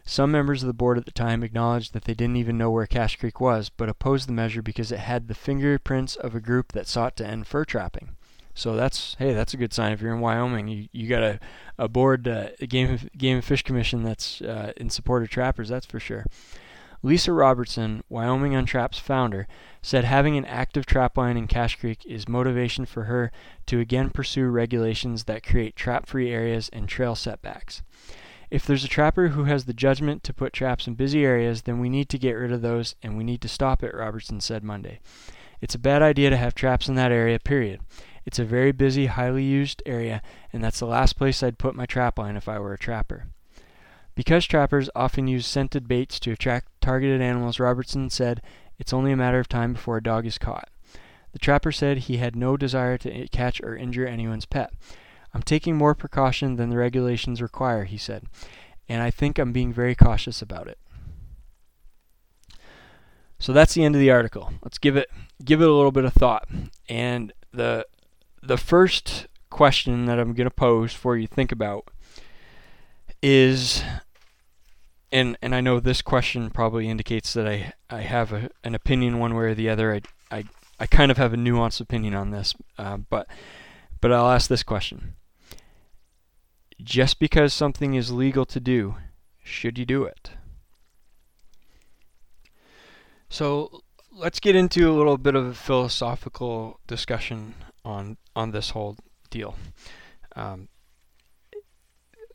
[0.04, 2.86] Some members of the board at the time acknowledged that they didn't even know where
[2.86, 6.74] Cache Creek was, but opposed the measure because it had the fingerprints of a group
[6.74, 8.18] that sought to end fur trapping.
[8.54, 9.94] So that's hey, that's a good sign.
[9.94, 11.40] If you're in Wyoming, you, you got a,
[11.78, 15.70] a board, uh, a game game and fish commission that's uh, in support of trappers.
[15.70, 16.26] That's for sure.
[17.04, 19.48] Lisa Robertson, Wyoming Untraps founder,
[19.82, 23.32] said having an active trap line in Cache Creek is motivation for her
[23.66, 27.82] to again pursue regulations that create trap-free areas and trail setbacks.
[28.52, 31.80] If there's a trapper who has the judgment to put traps in busy areas, then
[31.80, 34.64] we need to get rid of those and we need to stop it, Robertson said
[34.64, 35.00] Monday.
[35.60, 37.82] It's a bad idea to have traps in that area, period.
[38.26, 40.22] It's a very busy, highly used area,
[40.54, 43.28] and that's the last place I'd put my trap line if I were a trapper.
[44.16, 48.42] Because trappers often use scented baits to attract targeted animals, Robertson said
[48.78, 50.70] it's only a matter of time before a dog is caught.
[51.32, 54.74] The trapper said he had no desire to catch or injure anyone's pet.
[55.34, 58.26] I'm taking more precaution than the regulations require, he said,
[58.90, 60.78] and I think I'm being very cautious about it.
[63.40, 64.54] So that's the end of the article.
[64.62, 65.10] Let's give it
[65.44, 66.48] give it a little bit of thought.
[66.88, 67.88] And the
[68.44, 71.90] the first question that I'm going to pose for you to think about
[73.22, 73.84] is
[75.12, 79.20] and and I know this question probably indicates that I I have a, an opinion
[79.20, 79.94] one way or the other.
[79.94, 80.02] I
[80.36, 80.44] I
[80.80, 83.28] I kind of have a nuanced opinion on this, uh, but
[84.00, 85.16] but I'll ask this question:
[86.82, 88.96] just because something is legal to do,
[89.44, 90.32] should you do it?
[93.30, 93.82] So
[94.12, 98.98] let's get into a little bit of a philosophical discussion on on this whole
[99.30, 99.56] deal.
[100.36, 100.70] Um,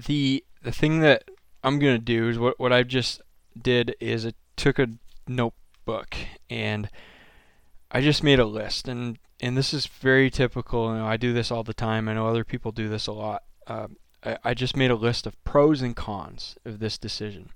[0.04, 1.24] the the thing that
[1.62, 3.20] I'm gonna do is what what I just
[3.60, 4.88] did is I took a
[5.26, 6.16] notebook
[6.50, 6.88] and
[7.90, 10.92] I just made a list and and this is very typical.
[10.92, 12.08] You know, I do this all the time.
[12.08, 13.88] I know other people do this a lot uh,
[14.22, 17.50] I, I just made a list of pros and cons of this decision.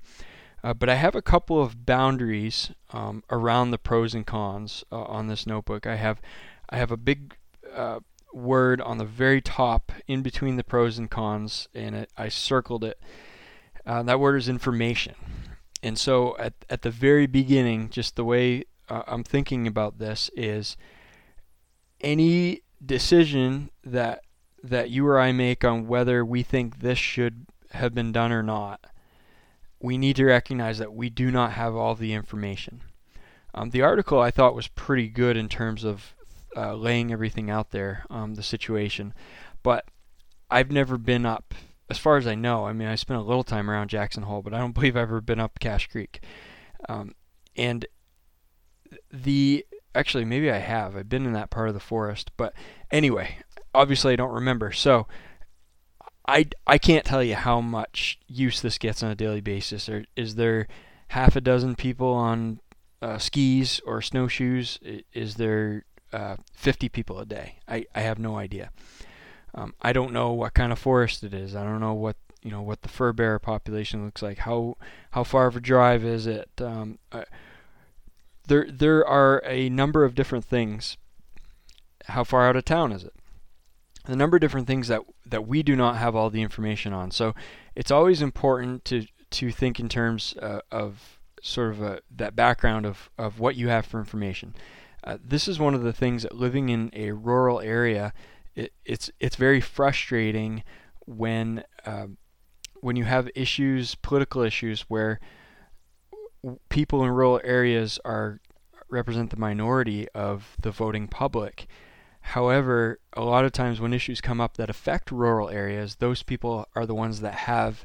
[0.62, 5.02] Uh, but I have a couple of boundaries um, around the pros and cons uh,
[5.02, 5.86] on this notebook.
[5.86, 6.20] I have
[6.68, 7.34] I have a big
[7.74, 8.00] uh,
[8.32, 12.84] word on the very top in between the pros and cons, and it, I circled
[12.84, 13.00] it.
[13.86, 15.14] Uh, that word is information.
[15.82, 20.30] And so at, at the very beginning, just the way uh, I'm thinking about this
[20.36, 20.76] is
[22.00, 24.22] any decision that
[24.62, 28.42] that you or I make on whether we think this should have been done or
[28.42, 28.84] not,
[29.80, 32.82] we need to recognize that we do not have all the information.
[33.54, 36.14] Um, the article I thought was pretty good in terms of
[36.56, 39.14] uh, laying everything out there, um, the situation,
[39.62, 39.86] but
[40.50, 41.54] I've never been up,
[41.88, 42.66] as far as I know.
[42.66, 45.02] I mean, I spent a little time around Jackson Hole, but I don't believe I've
[45.02, 46.22] ever been up Cache Creek.
[46.88, 47.14] Um,
[47.56, 47.86] and
[49.12, 50.96] the actually maybe I have.
[50.96, 52.54] I've been in that part of the forest, but
[52.90, 53.38] anyway,
[53.74, 54.72] obviously I don't remember.
[54.72, 55.06] So
[56.26, 59.90] I I can't tell you how much use this gets on a daily basis.
[60.16, 60.68] Is there
[61.08, 62.60] half a dozen people on
[63.02, 64.78] uh, skis or snowshoes?
[65.12, 67.56] Is there uh, 50 people a day?
[67.68, 68.70] I, I have no idea.
[69.54, 71.56] Um, I don't know what kind of forest it is.
[71.56, 74.38] I don't know what you know what the fur bearer population looks like.
[74.38, 74.76] How
[75.10, 76.48] how far of a drive is it?
[76.58, 77.24] Um, uh,
[78.46, 80.96] there there are a number of different things.
[82.06, 83.14] How far out of town is it?
[84.06, 87.10] A number of different things that that we do not have all the information on.
[87.10, 87.34] So
[87.74, 92.86] it's always important to to think in terms uh, of sort of a, that background
[92.86, 94.54] of, of what you have for information.
[95.02, 98.12] Uh, this is one of the things that living in a rural area,
[98.54, 100.62] it, it's it's very frustrating
[101.06, 102.06] when uh,
[102.80, 105.20] when you have issues, political issues, where
[106.68, 108.40] people in rural areas are
[108.88, 111.66] represent the minority of the voting public.
[112.22, 116.66] However, a lot of times when issues come up that affect rural areas, those people
[116.74, 117.84] are the ones that have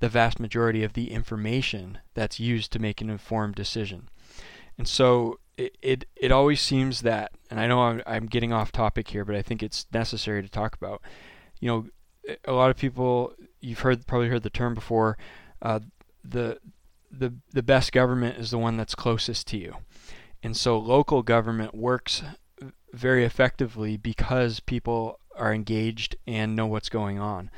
[0.00, 4.08] the vast majority of the information that's used to make an informed decision.
[4.76, 8.72] And so it, it, it always seems that, and I know I'm, I'm getting off
[8.72, 11.02] topic here, but I think it's necessary to talk about.
[11.60, 11.86] You know,
[12.44, 15.16] a lot of people, you've heard probably heard the term before,
[15.62, 15.80] uh,
[16.24, 16.58] the
[17.10, 19.76] the the best government is the one that's closest to you.
[20.42, 22.22] And so local government works
[22.92, 27.50] very effectively because people are engaged and know what's going on.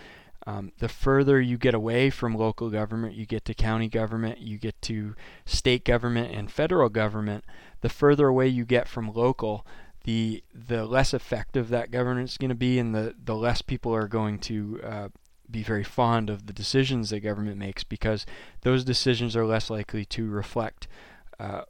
[0.46, 4.58] Um, the further you get away from local government, you get to county government, you
[4.58, 7.44] get to state government and federal government,
[7.80, 9.66] the further away you get from local,
[10.04, 13.94] the the less effective that government is going to be, and the, the less people
[13.94, 15.08] are going to uh,
[15.50, 18.26] be very fond of the decisions that government makes because
[18.62, 20.86] those decisions are less likely to reflect
[21.38, 21.62] uh,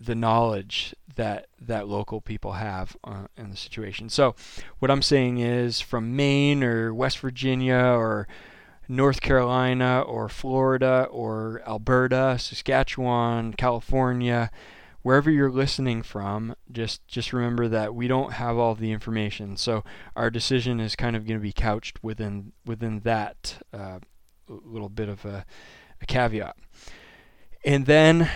[0.00, 4.08] the knowledge that that local people have uh, in the situation.
[4.08, 4.34] So,
[4.78, 8.26] what I'm saying is, from Maine or West Virginia or
[8.88, 14.50] North Carolina or Florida or Alberta, Saskatchewan, California,
[15.02, 19.56] wherever you're listening from, just just remember that we don't have all the information.
[19.56, 19.84] So
[20.16, 23.98] our decision is kind of going to be couched within within that uh,
[24.48, 25.44] little bit of a,
[26.00, 26.56] a caveat.
[27.64, 28.28] And then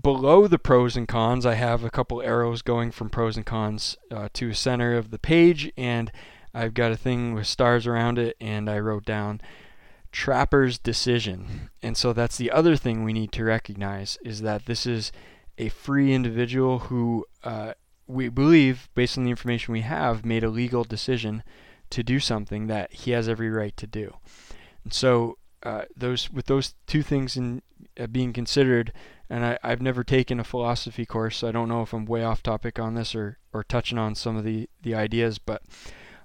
[0.00, 3.96] below the pros and cons, I have a couple arrows going from pros and cons
[4.10, 6.10] uh, to center of the page, and
[6.54, 9.40] I've got a thing with stars around it, and I wrote down
[10.12, 11.70] Trapper's decision.
[11.82, 15.10] And so that's the other thing we need to recognize is that this is
[15.62, 17.72] a free individual who uh,
[18.06, 21.42] we believe, based on the information we have, made a legal decision
[21.90, 24.16] to do something that he has every right to do.
[24.84, 27.62] And so, uh, those with those two things in
[27.98, 28.92] uh, being considered,
[29.30, 32.24] and I, I've never taken a philosophy course, so I don't know if I'm way
[32.24, 35.62] off topic on this or, or touching on some of the, the ideas, but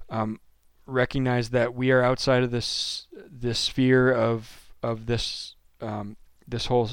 [0.10, 0.40] um,
[0.88, 6.90] recognize that we are outside of this this sphere of of this um, this whole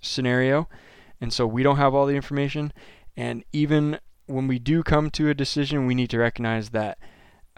[0.00, 0.68] scenario,
[1.22, 2.72] and so we don't have all the information.
[3.16, 6.98] And even when we do come to a decision, we need to recognize that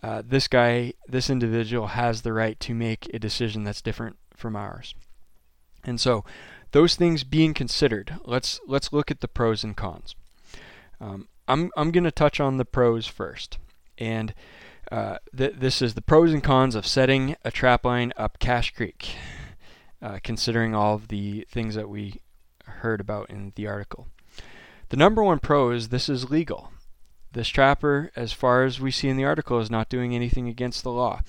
[0.03, 4.55] uh, this guy, this individual, has the right to make a decision that's different from
[4.55, 4.95] ours.
[5.83, 6.27] And so,
[6.73, 10.15] those things being considered, let's let's look at the pros and cons.
[11.01, 13.57] Um, I'm I'm going to touch on the pros first,
[13.97, 14.35] and
[14.93, 19.17] uh, th- this is the pros and cons of setting a trapline up Cache Creek,
[20.03, 22.21] uh, considering all of the things that we
[22.85, 24.07] heard about in the article.
[24.91, 26.71] The number one pro is this is legal.
[27.33, 30.85] This trapper, as far as we see in the article, is not doing anything against
[30.85, 31.23] the law.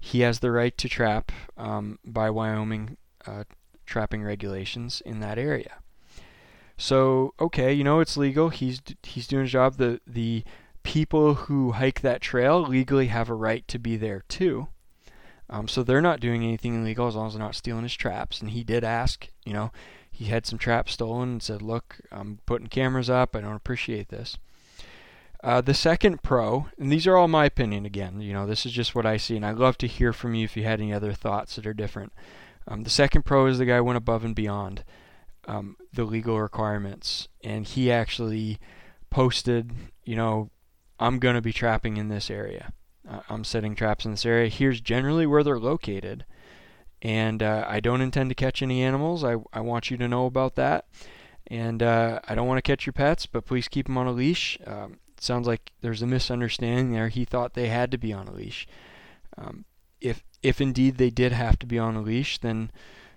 [0.00, 3.44] He has the right to trap um, by Wyoming uh,
[3.84, 5.74] trapping regulations in that area.
[6.76, 8.48] So okay, you know it's legal.
[8.48, 9.76] He's he's doing his job.
[9.76, 10.44] The the
[10.82, 14.68] people who hike that trail legally have a right to be there too.
[15.48, 18.40] Um, so they're not doing anything illegal as long as they're not stealing his traps.
[18.40, 19.70] And he did ask, you know,
[20.16, 23.36] he had some traps stolen and said, "Look, I'm putting cameras up.
[23.36, 24.38] I don't appreciate this."
[25.44, 28.22] Uh, the second pro, and these are all my opinion again.
[28.22, 30.44] You know, this is just what I see, and I'd love to hear from you
[30.44, 32.14] if you had any other thoughts that are different.
[32.66, 34.84] Um, the second pro is the guy went above and beyond
[35.46, 38.58] um, the legal requirements, and he actually
[39.10, 40.50] posted, you know,
[40.98, 42.72] I'm going to be trapping in this area.
[43.08, 44.48] Uh, I'm setting traps in this area.
[44.48, 46.24] Here's generally where they're located,
[47.06, 49.22] and uh, I don't intend to catch any animals.
[49.22, 50.86] I, I want you to know about that.
[51.46, 54.12] And uh, I don't want to catch your pets, but please keep them on a
[54.12, 54.58] leash.
[54.66, 57.06] Um, sounds like there's a misunderstanding there.
[57.06, 58.66] He thought they had to be on a leash.
[59.38, 59.66] Um,
[60.00, 62.72] if if indeed they did have to be on a leash, then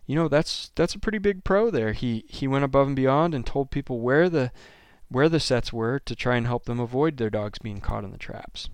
[0.06, 1.94] you know that's that's a pretty big pro there.
[1.94, 4.52] He he went above and beyond and told people where the
[5.08, 8.12] where the sets were to try and help them avoid their dogs being caught in
[8.12, 8.70] the traps.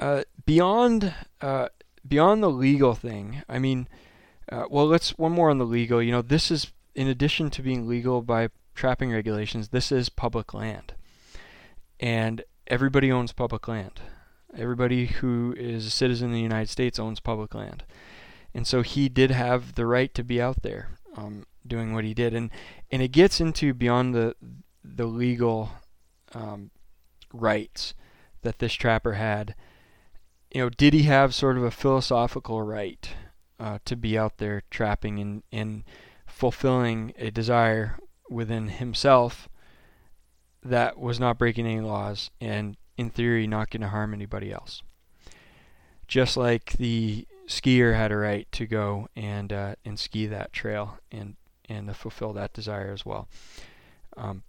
[0.00, 1.68] Uh, beyond uh,
[2.06, 3.88] beyond the legal thing, I mean,
[4.50, 6.02] uh, well, let's one more on the legal.
[6.02, 10.52] You know, this is in addition to being legal by trapping regulations, this is public
[10.54, 10.94] land
[12.00, 14.00] and everybody owns public land.
[14.56, 17.84] Everybody who is a citizen in the United States owns public land,
[18.54, 22.14] and so he did have the right to be out there um, doing what he
[22.14, 22.50] did, and
[22.90, 24.36] and it gets into beyond the
[24.84, 25.70] the legal
[26.34, 26.70] um,
[27.32, 27.94] rights
[28.42, 29.54] that this trapper had.
[30.54, 33.10] You know, did he have sort of a philosophical right
[33.58, 35.82] uh, to be out there trapping and, and
[36.26, 37.98] fulfilling a desire
[38.30, 39.48] within himself
[40.62, 44.84] that was not breaking any laws and in theory not going to harm anybody else.
[46.06, 50.98] Just like the skier had a right to go and uh, and ski that trail
[51.10, 51.34] and
[51.68, 53.26] and fulfill that desire as well.
[54.16, 54.44] Um,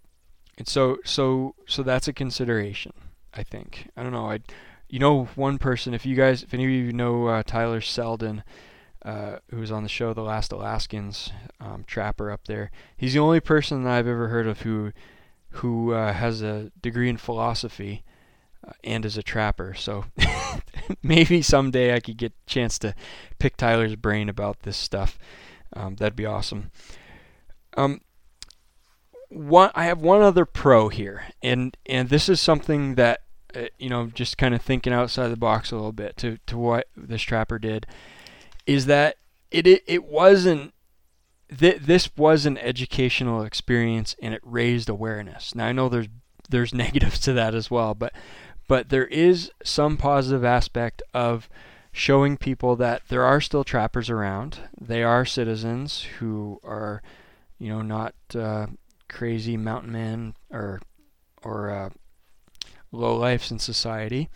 [0.56, 2.92] and so so so that's a consideration.
[3.34, 4.30] I think I don't know.
[4.30, 4.40] I
[4.88, 5.94] you know one person.
[5.94, 8.42] If you guys if any of you know uh, Tyler Selden.
[9.02, 11.30] Uh, who was on the show The Last Alaskans,
[11.60, 12.72] um, trapper up there.
[12.96, 14.90] He's the only person that I've ever heard of who
[15.50, 18.04] who uh, has a degree in philosophy
[18.66, 19.74] uh, and is a trapper.
[19.74, 20.06] So
[21.02, 22.94] maybe someday I could get a chance to
[23.38, 25.18] pick Tyler's brain about this stuff.
[25.72, 26.70] Um, that'd be awesome.
[27.76, 28.00] Um,
[29.28, 33.22] one, I have one other pro here, and and this is something that
[33.78, 36.88] you know, just kind of thinking outside the box a little bit to to what
[36.96, 37.86] this trapper did,
[38.66, 39.16] is that
[39.50, 40.72] it it, it wasn't
[41.56, 45.54] th- this was an educational experience and it raised awareness.
[45.54, 46.08] Now I know there's
[46.48, 48.12] there's negatives to that as well, but
[48.68, 51.48] but there is some positive aspect of
[51.92, 54.58] showing people that there are still trappers around.
[54.78, 57.02] They are citizens who are,
[57.58, 58.66] you know, not uh,
[59.08, 60.80] crazy mountain men or
[61.42, 61.90] or uh,
[62.92, 64.28] low lifes in society,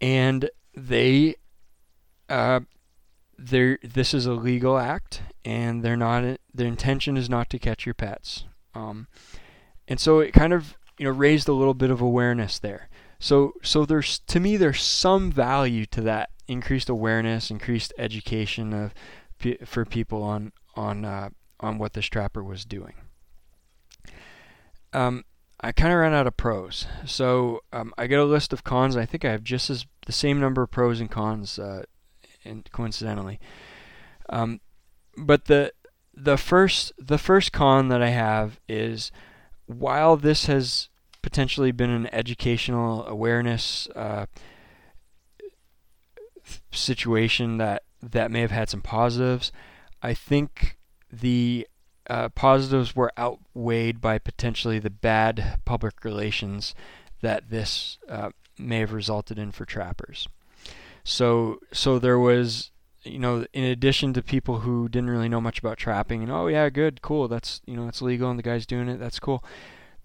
[0.00, 1.36] and they
[2.28, 2.60] uh,
[3.38, 7.84] they're, this is a legal act and they're not their intention is not to catch
[7.84, 8.44] your pets.
[8.74, 9.08] Um,
[9.86, 12.88] and so it kind of you know raised a little bit of awareness there.
[13.18, 18.94] So so there's to me there's some value to that increased awareness increased education of
[19.64, 21.30] for people on on uh,
[21.60, 22.94] on what this trapper was doing.
[24.92, 25.24] Um,
[25.64, 28.98] I kind of ran out of pros, so um, I get a list of cons.
[28.98, 31.84] I think I have just as the same number of pros and cons uh,
[32.44, 33.40] and coincidentally.
[34.28, 34.60] Um,
[35.16, 35.72] but the
[36.12, 39.10] the first the first con that I have is
[39.64, 40.90] while this has
[41.22, 44.26] potentially been an educational awareness uh,
[46.72, 49.50] situation that that may have had some positives,
[50.02, 50.76] I think
[51.10, 51.66] the
[52.08, 56.74] uh, positives were outweighed by potentially the bad public relations
[57.20, 60.28] that this uh, may have resulted in for trappers.
[61.02, 62.70] So so there was
[63.02, 66.46] you know in addition to people who didn't really know much about trapping and oh
[66.46, 69.44] yeah good cool that's you know it's legal and the guy's doing it that's cool.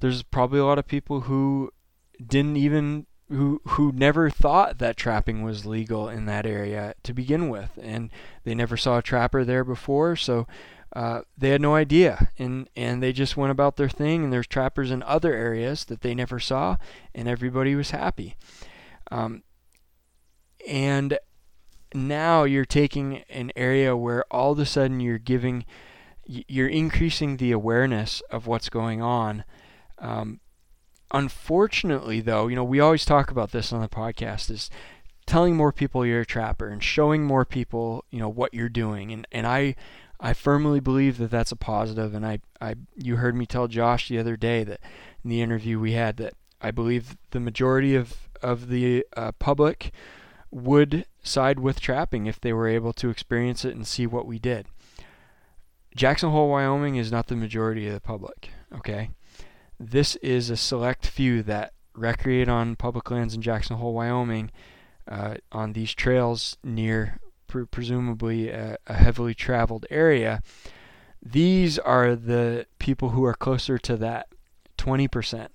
[0.01, 1.71] There's probably a lot of people who
[2.25, 7.49] didn't even who who never thought that trapping was legal in that area to begin
[7.49, 8.09] with, and
[8.43, 10.47] they never saw a trapper there before, so
[10.93, 14.23] uh, they had no idea, and and they just went about their thing.
[14.23, 16.77] And there's trappers in other areas that they never saw,
[17.13, 18.35] and everybody was happy.
[19.11, 19.43] Um,
[20.67, 21.17] and
[21.93, 25.65] now you're taking an area where all of a sudden you're giving
[26.25, 29.43] you're increasing the awareness of what's going on
[29.97, 30.39] um,
[31.11, 34.69] unfortunately though you know we always talk about this on the podcast is
[35.25, 39.11] telling more people you're a trapper and showing more people you know what you're doing
[39.11, 39.75] and and I
[40.19, 44.09] I firmly believe that that's a positive and I I you heard me tell Josh
[44.09, 44.81] the other day that
[45.23, 49.91] in the interview we had that I believe the majority of of the uh, public
[50.51, 54.39] would side with trapping if they were able to experience it and see what we
[54.39, 54.65] did.
[55.95, 59.09] Jackson Hole, Wyoming is not the majority of the public, okay?
[59.79, 64.51] This is a select few that recreate on public lands in Jackson Hole, Wyoming,
[65.07, 70.41] uh, on these trails near pre- presumably a, a heavily traveled area.
[71.21, 74.27] These are the people who are closer to that
[74.77, 75.49] 20%,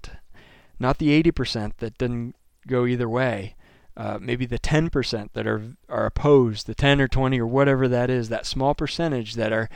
[0.78, 2.36] not the 80% that didn't
[2.66, 3.56] go either way.
[3.96, 8.10] Uh, maybe the 10% that are are opposed, the 10 or 20 or whatever that
[8.10, 9.70] is, that small percentage that are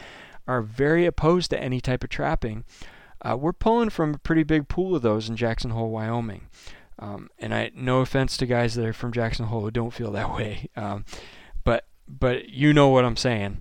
[0.47, 2.65] are very opposed to any type of trapping.
[3.23, 6.49] Uh, we're pulling from a pretty big pool of those in Jackson Hole, Wyoming.
[6.99, 10.11] Um, and I, no offense to guys that are from Jackson Hole who don't feel
[10.13, 11.05] that way, um,
[12.09, 13.61] but you know what I'm saying.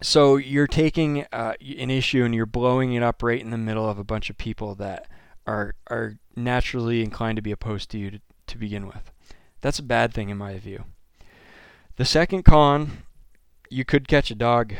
[0.00, 3.88] So you're taking uh, an issue and you're blowing it up right in the middle
[3.88, 5.06] of a bunch of people that
[5.46, 9.10] are are naturally inclined to be opposed to you to, to begin with.
[9.60, 10.84] That's a bad thing in my view.
[11.96, 13.04] The second con,
[13.70, 14.74] you could catch a dog,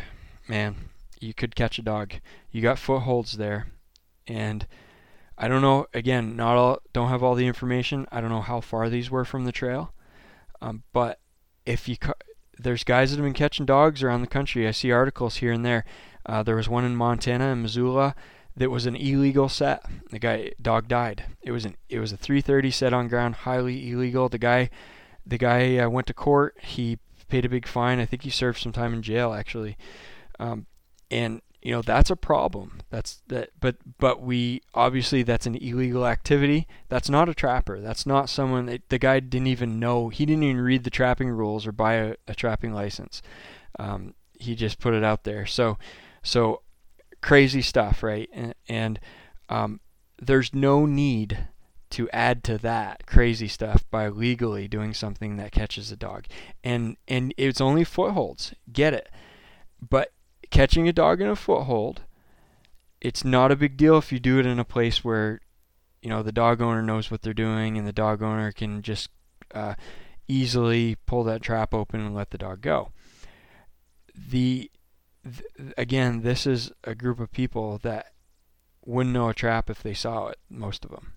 [0.48, 0.76] man.
[1.20, 2.14] You could catch a dog.
[2.50, 3.68] You got footholds there,
[4.26, 4.66] and
[5.38, 5.86] I don't know.
[5.94, 8.06] Again, not all don't have all the information.
[8.10, 9.92] I don't know how far these were from the trail,
[10.60, 11.20] um, but
[11.64, 11.96] if you
[12.58, 14.66] there's guys that have been catching dogs around the country.
[14.68, 15.84] I see articles here and there.
[16.24, 18.14] Uh, there was one in Montana in Missoula
[18.56, 19.84] that was an illegal set.
[20.10, 21.24] The guy dog died.
[21.42, 24.28] It was an it was a 330 set on ground, highly illegal.
[24.28, 24.70] The guy
[25.26, 26.56] the guy uh, went to court.
[26.60, 26.98] He
[27.28, 27.98] paid a big fine.
[27.98, 29.76] I think he served some time in jail actually.
[30.38, 30.66] Um,
[31.10, 32.80] and you know that's a problem.
[32.90, 36.66] That's that but but we obviously that's an illegal activity.
[36.88, 37.80] That's not a trapper.
[37.80, 40.08] That's not someone that the guy didn't even know.
[40.08, 43.22] He didn't even read the trapping rules or buy a, a trapping license.
[43.78, 45.46] Um, he just put it out there.
[45.46, 45.78] So
[46.22, 46.62] so
[47.20, 48.28] crazy stuff right?
[48.32, 49.00] And, and
[49.48, 49.80] um,
[50.20, 51.46] there's no need
[51.90, 56.24] to add to that crazy stuff by legally doing something that catches a dog.
[56.64, 58.52] And and it's only footholds.
[58.72, 59.08] Get it.
[59.80, 60.12] But
[60.52, 62.02] catching a dog in a foothold,
[63.00, 65.40] it's not a big deal if you do it in a place where,
[66.00, 69.10] you know, the dog owner knows what they're doing and the dog owner can just
[69.54, 69.74] uh,
[70.28, 72.92] easily pull that trap open and let the dog go.
[74.14, 74.70] The
[75.24, 78.12] th- again, this is a group of people that
[78.84, 81.14] wouldn't know a trap if they saw it, most of them.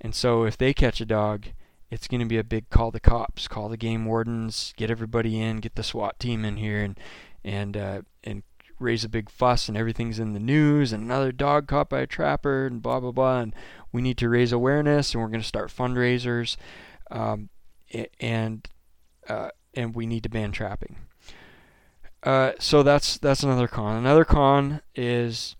[0.00, 1.46] And so if they catch a dog,
[1.90, 5.40] it's going to be a big call the cops, call the game wardens, get everybody
[5.40, 6.98] in, get the SWAT team in here and
[7.44, 8.42] and uh, and
[8.84, 12.06] raise a big fuss and everything's in the news and another dog caught by a
[12.06, 13.54] trapper and blah blah blah and
[13.90, 16.56] we need to raise awareness and we're going to start fundraisers
[17.10, 17.48] um,
[18.20, 18.68] and
[19.28, 20.96] uh, and we need to ban trapping.
[22.22, 23.96] Uh, so that's that's another con.
[23.96, 25.56] Another con is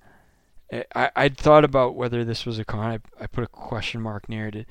[0.94, 3.00] I I'd thought about whether this was a con.
[3.20, 4.66] I, I put a question mark near it.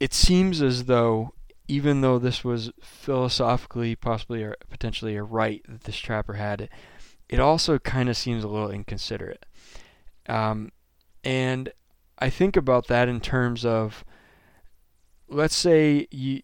[0.00, 1.34] It seems as though
[1.68, 6.68] even though this was philosophically possibly or potentially a right that this trapper had,
[7.32, 9.46] it also kind of seems a little inconsiderate.
[10.28, 10.70] Um,
[11.24, 11.72] and
[12.18, 14.04] I think about that in terms of,
[15.28, 16.42] let's say you,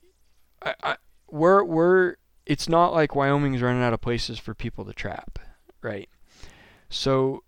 [0.63, 0.97] I, I,
[1.31, 2.17] we're we're
[2.47, 5.39] it's not like Wyoming's running out of places for people to trap,
[5.83, 6.09] right?
[6.89, 7.45] So,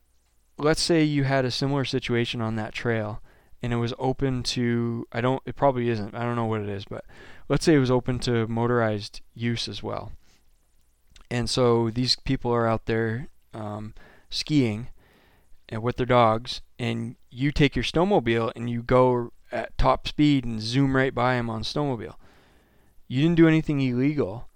[0.59, 3.23] let's say you had a similar situation on that trail,
[3.63, 6.69] and it was open to I don't it probably isn't I don't know what it
[6.69, 7.07] is, but
[7.49, 10.13] let's say it was open to motorized use as well.
[11.31, 13.95] And so these people are out there um,
[14.29, 14.89] skiing
[15.69, 20.45] and with their dogs, and you take your snowmobile and you go at top speed
[20.45, 22.15] and zoom right by them on snowmobile.
[23.07, 24.49] You didn't do anything illegal,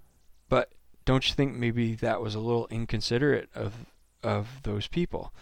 [0.49, 0.73] but
[1.05, 3.85] don't you think maybe that was a little inconsiderate of
[4.23, 5.33] of those people?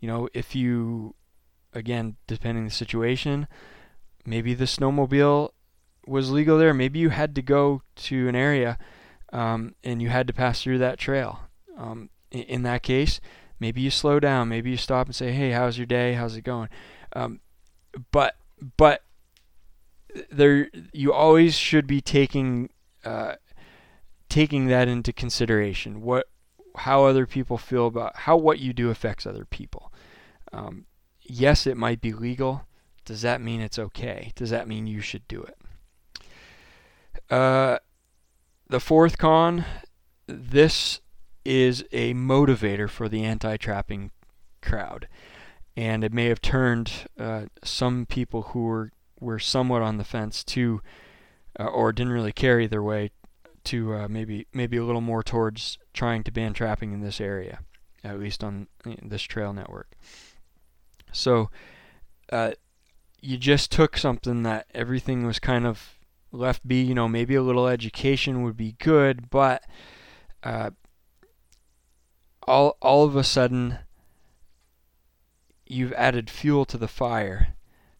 [0.00, 1.14] You know, if you
[1.72, 3.46] again, depending the situation,
[4.26, 5.50] maybe the snowmobile
[6.06, 6.74] was legal there.
[6.74, 8.78] Maybe you had to go to an area
[9.32, 11.40] um, and you had to pass through that trail.
[11.76, 13.20] Um, in, in, that case,
[13.58, 14.48] maybe you slow down.
[14.48, 16.14] Maybe you stop and say, "Hey, how's your day?
[16.14, 16.68] How's it going?"
[17.14, 17.40] Um,
[18.10, 18.36] but
[18.76, 19.04] but
[20.30, 22.70] there, you always should be taking
[23.04, 23.34] uh,
[24.28, 26.02] taking that into consideration.
[26.02, 26.26] What
[26.76, 29.92] how other people feel about how what you do affects other people.
[30.52, 30.86] Um,
[31.20, 32.66] yes, it might be legal.
[33.04, 34.32] Does that mean it's okay?
[34.34, 35.58] Does that mean you should do it?
[37.30, 37.78] Uh,
[38.68, 39.64] the fourth con,
[40.26, 41.00] this
[41.44, 44.10] is a motivator for the anti-trapping
[44.60, 45.08] crowd,
[45.76, 50.42] and it may have turned uh, some people who were were somewhat on the fence
[50.42, 50.82] to,
[51.58, 53.12] uh, or didn't really care either way
[53.64, 57.60] to uh, maybe maybe a little more towards trying to ban trapping in this area,
[58.02, 58.66] at least on
[59.02, 59.92] this trail network.
[61.12, 61.50] So,
[62.32, 62.52] uh,
[63.20, 65.94] you just took something that everything was kind of
[66.32, 69.62] left be, you know, maybe a little education would be good, but
[70.42, 70.70] uh,
[72.42, 73.78] all all of a sudden
[75.66, 77.54] you've added fuel to the fire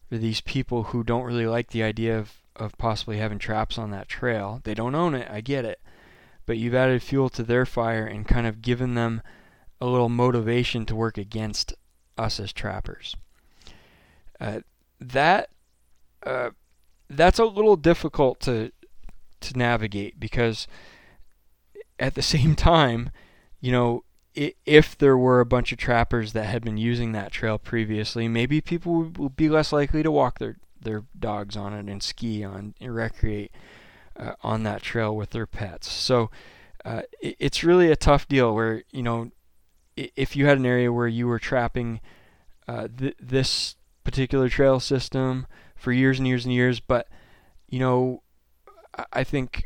[0.09, 3.89] for these people who don't really like the idea of, of possibly having traps on
[3.91, 4.61] that trail.
[4.63, 5.81] They don't own it, I get it.
[6.45, 9.21] But you've added fuel to their fire and kind of given them
[9.81, 11.73] a little motivation to work against
[12.17, 13.15] us as trappers.
[14.39, 14.59] Uh,
[14.99, 15.49] that
[16.25, 16.51] uh,
[17.15, 18.71] that's a little difficult to
[19.41, 20.67] to navigate because
[21.99, 23.11] at the same time,
[23.59, 24.03] you know,
[24.35, 28.61] if there were a bunch of trappers that had been using that trail previously, maybe
[28.61, 32.73] people would be less likely to walk their their dogs on it and ski on
[32.81, 33.51] and recreate
[34.17, 35.89] uh, on that trail with their pets.
[35.91, 36.29] So
[36.83, 39.31] uh, it, it's really a tough deal where you know
[39.95, 42.01] if you had an area where you were trapping
[42.67, 45.45] uh, th- this particular trail system
[45.83, 47.09] for years and years and years, but
[47.67, 48.23] you know
[49.11, 49.65] I think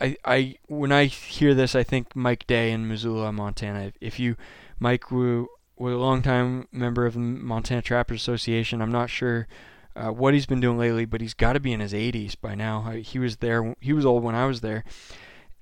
[0.00, 3.92] I, I when I hear this, I think Mike Day in Missoula, Montana.
[4.00, 4.36] If you,
[4.78, 5.46] Mike, were
[5.78, 8.80] a longtime member of the Montana Trappers Association.
[8.80, 9.48] I'm not sure
[9.96, 12.54] uh, what he's been doing lately, but he's got to be in his 80s by
[12.54, 12.90] now.
[12.90, 13.74] He was there.
[13.80, 14.84] He was old when I was there,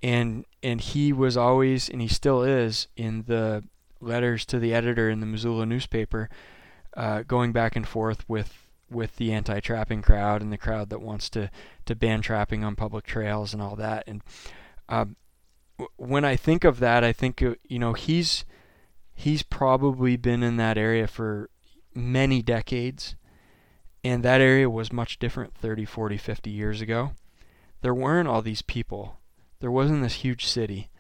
[0.03, 3.65] and and he was always, and he still is, in the
[4.01, 6.29] letters to the editor in the Missoula newspaper,
[6.97, 8.64] uh, going back and forth with
[8.95, 11.51] with the anti-trapping crowd and the crowd that wants to
[11.87, 14.05] to ban trapping on public trails and all that.
[14.07, 14.23] And
[14.89, 15.17] um,
[15.79, 18.45] w- when I think of that, I think you know he's
[19.15, 21.51] he's probably been in that area for
[21.95, 23.15] many decades,
[24.03, 27.13] and that area was much different 30, 40, 50 years ago.
[27.83, 29.19] There weren't all these people.
[29.61, 30.91] There wasn't this huge city,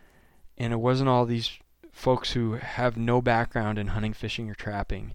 [0.57, 1.59] and it wasn't all these
[1.92, 5.14] folks who have no background in hunting, fishing, or trapping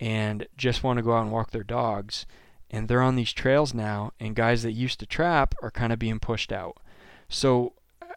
[0.00, 2.26] and just want to go out and walk their dogs.
[2.70, 5.98] And they're on these trails now, and guys that used to trap are kind of
[5.98, 6.78] being pushed out.
[7.28, 7.74] So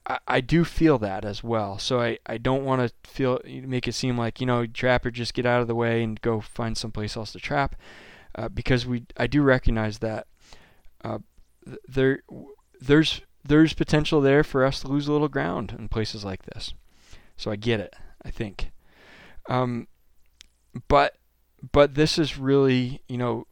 [0.08, 1.78] I, I do feel that as well.
[1.78, 5.34] So I, I don't want to feel make it seem like you know trapper just
[5.34, 7.76] get out of the way and go find someplace else to trap,
[8.36, 10.28] uh, because we I do recognize that
[11.04, 11.20] uh,
[11.88, 12.24] there
[12.82, 16.74] there's there's potential there for us to lose a little ground in places like this.
[17.36, 17.96] So I get it.
[18.24, 18.72] I think.
[19.48, 19.88] Um,
[20.88, 21.16] but
[21.72, 23.48] but this is really, you know,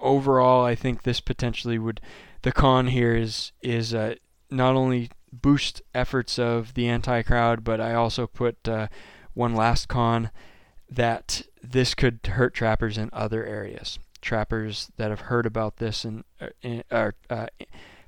[0.00, 2.00] overall, I think this potentially would,
[2.42, 4.14] the con here is is uh,
[4.50, 8.88] not only boost efforts of the anti-crowd, but I also put uh,
[9.34, 10.30] one last con
[10.90, 13.98] that this could hurt trappers in other areas.
[14.22, 16.24] Trappers that have heard about this and
[16.90, 17.46] uh, uh,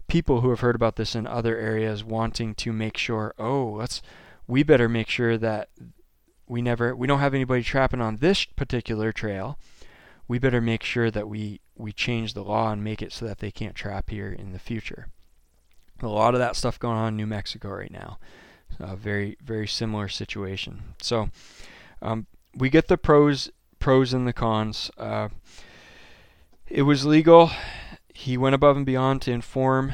[0.09, 4.03] people who have heard about this in other areas wanting to make sure, oh, let's
[4.47, 5.69] we better make sure that
[6.51, 9.57] we never we don't have anybody trapping on this particular trail.
[10.27, 13.39] We better make sure that we we change the law and make it so that
[13.39, 15.07] they can't trap here in the future.
[16.03, 18.19] A lot of that stuff going on in New Mexico right now.
[18.81, 20.95] A very very similar situation.
[21.01, 21.31] So
[22.03, 24.91] um, we get the pros pros and the cons.
[24.99, 25.29] Uh,
[26.67, 27.51] it was legal.
[28.13, 29.93] He went above and beyond to inform.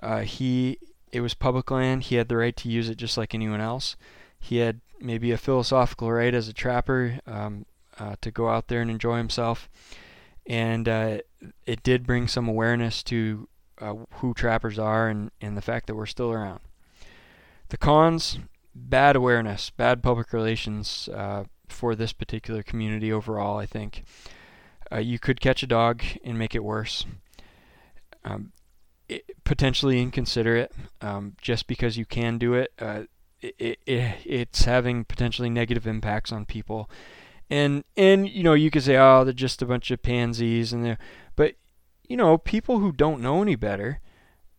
[0.00, 0.78] Uh, he
[1.10, 2.04] it was public land.
[2.04, 3.96] He had the right to use it just like anyone else.
[4.38, 7.66] He had maybe a philosophical right as a trapper um,
[7.98, 9.68] uh, to go out there and enjoy himself.
[10.46, 11.18] And uh,
[11.66, 15.94] it did bring some awareness to uh, who trappers are and, and the fact that
[15.94, 16.60] we're still around.
[17.68, 18.38] The cons
[18.74, 24.04] bad awareness, bad public relations uh, for this particular community overall, I think.
[24.92, 27.06] Uh, you could catch a dog and make it worse.
[28.24, 28.52] Um,
[29.08, 32.72] it, potentially inconsiderate um, just because you can do it.
[33.58, 36.90] It, it, it's having potentially negative impacts on people.
[37.48, 40.84] And and you know you could say oh they're just a bunch of pansies and
[40.84, 40.98] they're
[41.36, 41.54] but
[42.08, 44.00] you know people who don't know any better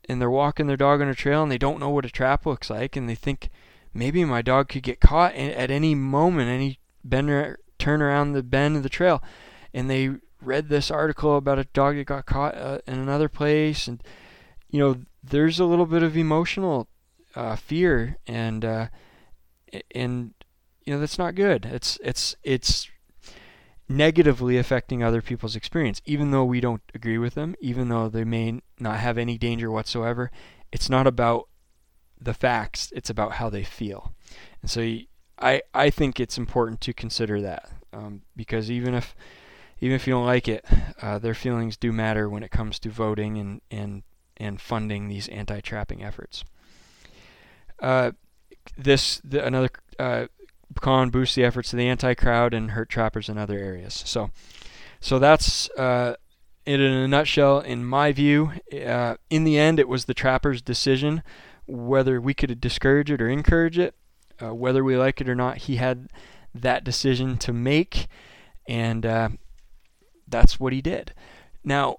[0.07, 2.45] and they're walking their dog on a trail and they don't know what a trap
[2.45, 3.49] looks like and they think
[3.93, 8.43] maybe my dog could get caught at any moment any bend or turn around the
[8.43, 9.21] bend of the trail
[9.73, 10.11] and they
[10.41, 14.01] read this article about a dog that got caught uh, in another place and
[14.69, 16.87] you know there's a little bit of emotional
[17.37, 18.87] uh, fear and uh,
[19.91, 20.33] and
[20.83, 21.65] you know that's not good.
[21.65, 22.89] It's it's it's
[23.87, 28.23] negatively affecting other people's experience, even though we don't agree with them, even though they
[28.23, 30.31] may not have any danger whatsoever.
[30.71, 31.47] It's not about
[32.19, 34.13] the facts; it's about how they feel.
[34.61, 34.81] And so
[35.39, 39.15] I I think it's important to consider that um, because even if
[39.79, 40.65] even if you don't like it,
[41.03, 44.01] uh, their feelings do matter when it comes to voting and and
[44.37, 46.43] and funding these anti-trapping efforts.
[47.81, 48.11] Uh,
[48.77, 49.69] this the, another
[49.99, 50.27] uh,
[50.79, 54.03] con boosts the efforts of the anti-crowd and hurt trappers in other areas.
[54.05, 54.31] So,
[54.99, 56.15] so that's uh,
[56.65, 58.51] in a nutshell, in my view,
[58.85, 61.23] uh, in the end, it was the trapper's decision
[61.65, 63.93] whether we could discourage it or encourage it,
[64.41, 65.57] uh, whether we like it or not.
[65.57, 66.07] He had
[66.55, 68.07] that decision to make,
[68.67, 69.29] and uh,
[70.27, 71.13] that's what he did.
[71.63, 71.97] Now,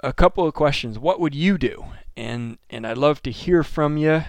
[0.00, 0.98] a couple of questions.
[0.98, 1.86] What would you do?
[2.16, 4.24] And and I'd love to hear from you.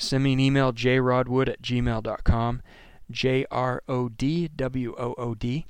[0.00, 2.62] Send me an email, jrodwood at gmail.com,
[3.10, 5.66] J R O D W O O D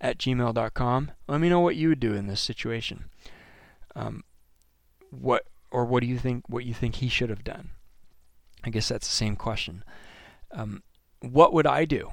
[0.00, 1.10] at gmail.com.
[1.26, 3.06] Let me know what you would do in this situation.
[3.96, 4.24] Um,
[5.10, 6.48] what or what do you think?
[6.48, 7.70] What you think he should have done?
[8.62, 9.84] I guess that's the same question.
[10.50, 10.82] Um,
[11.20, 12.10] what would I do?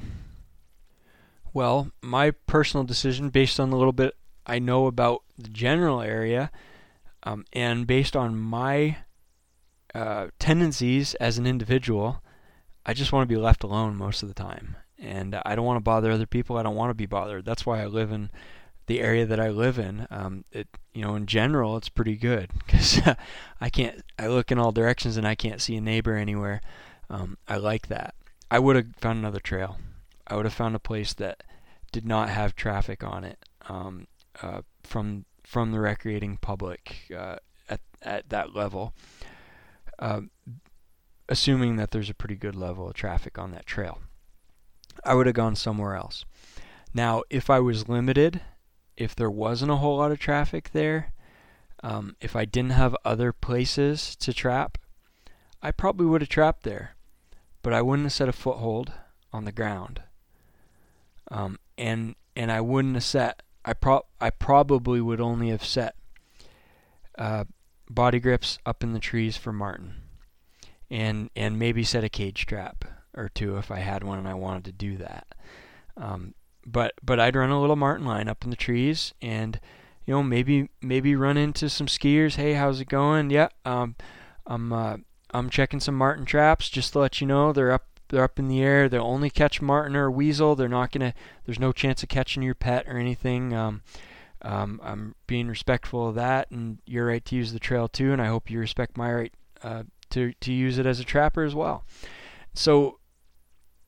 [1.53, 6.51] Well, my personal decision, based on the little bit I know about the general area,
[7.23, 8.97] um, and based on my
[9.93, 12.21] uh, tendencies as an individual,
[12.85, 14.75] I just want to be left alone most of the time.
[14.97, 16.57] And I don't want to bother other people.
[16.57, 17.45] I don't want to be bothered.
[17.45, 18.29] That's why I live in
[18.87, 20.07] the area that I live in.
[20.09, 22.99] Um, it, you know, in general, it's pretty good because
[23.61, 24.03] I can't.
[24.17, 26.61] I look in all directions and I can't see a neighbor anywhere.
[27.09, 28.15] Um, I like that.
[28.51, 29.77] I would have found another trail.
[30.27, 31.43] I would have found a place that
[31.91, 34.07] did not have traffic on it um,
[34.41, 37.37] uh, from from the recreating public uh,
[37.69, 38.93] at at that level.
[39.99, 40.21] Uh,
[41.27, 43.99] assuming that there's a pretty good level of traffic on that trail,
[45.03, 46.25] I would have gone somewhere else.
[46.93, 48.41] Now, if I was limited,
[48.97, 51.13] if there wasn't a whole lot of traffic there,
[51.83, 54.77] um, if I didn't have other places to trap,
[55.61, 56.95] I probably would have trapped there,
[57.61, 58.91] but I wouldn't have set a foothold
[59.31, 60.01] on the ground.
[61.31, 63.43] Um, and and I wouldn't have set.
[63.63, 65.95] I pro I probably would only have set
[67.17, 67.43] uh,
[67.89, 69.95] body grips up in the trees for marten,
[70.89, 72.85] and and maybe set a cage trap
[73.15, 75.27] or two if I had one and I wanted to do that.
[75.97, 76.35] Um,
[76.65, 79.59] but but I'd run a little marten line up in the trees and
[80.05, 82.35] you know maybe maybe run into some skiers.
[82.35, 83.29] Hey, how's it going?
[83.29, 83.95] Yeah, um,
[84.45, 84.97] I'm uh,
[85.31, 88.47] I'm checking some marten traps just to let you know they're up they're up in
[88.47, 88.89] the air.
[88.89, 90.55] They'll only catch marten or weasel.
[90.55, 91.13] They're not gonna.
[91.45, 93.53] There's no chance of catching your pet or anything.
[93.53, 93.81] Um,
[94.41, 98.13] um, I'm being respectful of that, and your right to use the trail too.
[98.13, 99.33] And I hope you respect my right
[99.63, 101.83] uh, to to use it as a trapper as well.
[102.53, 102.99] So,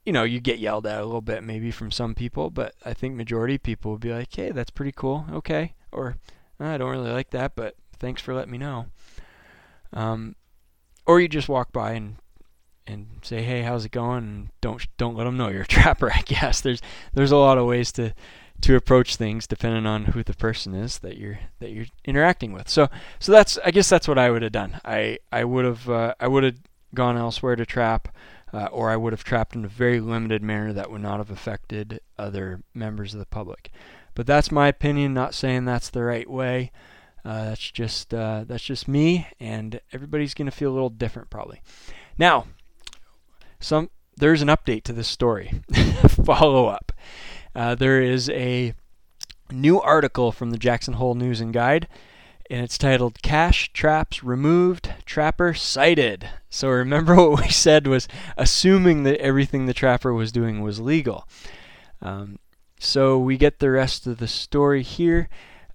[0.06, 2.94] you know, you get yelled at a little bit maybe from some people, but I
[2.94, 5.26] think majority of people would be like, "Hey, that's pretty cool.
[5.32, 6.18] Okay," or
[6.60, 8.88] "I don't really like that, but thanks for letting me know."
[9.94, 10.36] Um,
[11.06, 12.18] or you just walk by and
[12.88, 16.12] and say, "Hey, how's it going?" And don't don't let them know you're a trapper.
[16.12, 16.82] I guess there's
[17.14, 18.14] there's a lot of ways to
[18.62, 22.70] to approach things depending on who the person is that you're that you're interacting with.
[22.70, 22.90] So
[23.20, 24.80] so that's I guess that's what I would have done.
[24.86, 26.58] I I would have uh, I would have
[26.94, 28.10] gone elsewhere to trap.
[28.54, 31.32] Uh, or I would have trapped in a very limited manner that would not have
[31.32, 33.72] affected other members of the public.
[34.14, 35.14] But that's my opinion.
[35.14, 36.72] Not saying that's the right way.
[37.24, 41.62] Uh, that's just uh, that's just me, and everybody's gonna feel a little different probably.
[42.18, 42.48] Now,
[43.60, 45.62] some there's an update to this story.
[46.26, 46.92] Follow up.
[47.56, 48.74] Uh, there is a
[49.52, 51.88] new article from the Jackson Hole News and Guide,
[52.50, 59.04] and it's titled "Cache Traps Removed, Trapper Cited." So remember what we said was assuming
[59.04, 61.28] that everything the trapper was doing was legal.
[62.02, 62.40] Um,
[62.80, 65.30] so we get the rest of the story here.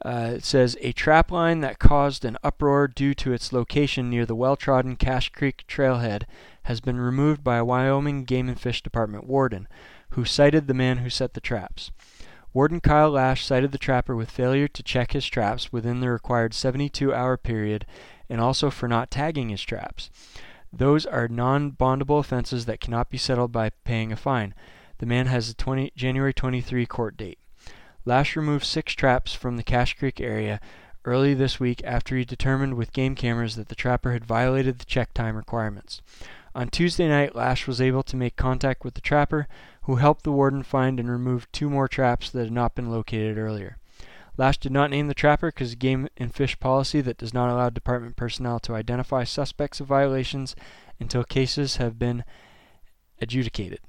[0.04, 4.26] Uh, it says a trap line that caused an uproar due to its location near
[4.26, 6.24] the well-trodden Cache Creek trailhead
[6.64, 9.66] has been removed by a Wyoming Game and Fish Department warden,
[10.16, 11.90] who cited the man who set the traps.
[12.54, 16.54] Warden Kyle Lash cited the trapper with failure to check his traps within the required
[16.54, 17.84] 72 hour period
[18.30, 20.08] and also for not tagging his traps.
[20.72, 24.54] Those are non bondable offenses that cannot be settled by paying a fine.
[24.98, 27.38] The man has a 20, January 23 court date.
[28.06, 30.60] Lash removed six traps from the Cache Creek area
[31.04, 34.86] early this week after he determined with game cameras that the trapper had violated the
[34.86, 36.00] check time requirements.
[36.56, 39.46] On Tuesday night, Lash was able to make contact with the trapper,
[39.82, 43.36] who helped the warden find and remove two more traps that had not been located
[43.36, 43.76] earlier.
[44.38, 47.50] Lash did not name the trapper because of game and fish policy that does not
[47.50, 50.56] allow department personnel to identify suspects of violations
[50.98, 52.24] until cases have been
[53.20, 53.80] adjudicated.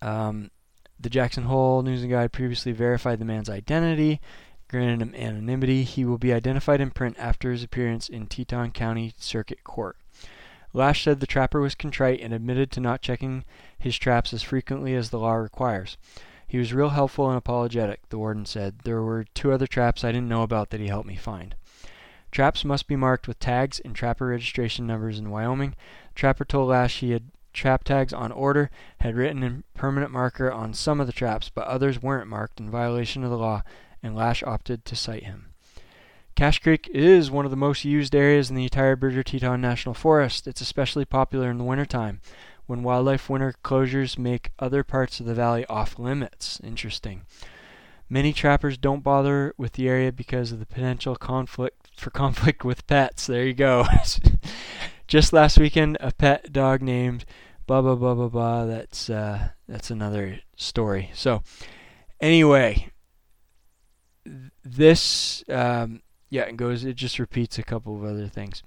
[0.00, 0.50] Um,
[0.98, 4.20] the Jackson Hole News and Guide previously verified the man's identity,
[4.66, 5.84] granted him anonymity.
[5.84, 9.96] He will be identified in print after his appearance in Teton County Circuit Court.
[10.72, 13.44] Lash said the trapper was contrite and admitted to not checking
[13.78, 15.96] his traps as frequently as the law requires.
[16.46, 18.80] He was real helpful and apologetic, the warden said.
[18.84, 21.54] There were two other traps I didn't know about that he helped me find.
[22.30, 25.74] Traps must be marked with tags and trapper registration numbers in Wyoming.
[26.14, 28.70] Trapper told Lash he had trap tags on order,
[29.00, 32.70] had written in permanent marker on some of the traps, but others weren't marked in
[32.70, 33.62] violation of the law
[34.02, 35.51] and Lash opted to cite him.
[36.34, 39.94] Cache Creek is one of the most used areas in the entire Bridger Teton National
[39.94, 40.46] Forest.
[40.46, 42.20] It's especially popular in the wintertime
[42.66, 46.60] when wildlife winter closures make other parts of the valley off limits.
[46.64, 47.22] Interesting.
[48.08, 52.86] Many trappers don't bother with the area because of the potential conflict for conflict with
[52.86, 53.26] pets.
[53.26, 53.86] There you go.
[55.06, 57.24] Just last weekend, a pet dog named
[57.66, 58.64] blah blah blah blah blah.
[58.66, 61.10] That's uh, that's another story.
[61.14, 61.42] So,
[62.20, 62.90] anyway,
[64.64, 66.01] this um,
[66.32, 66.82] yeah, it goes.
[66.82, 68.62] It just repeats a couple of other things.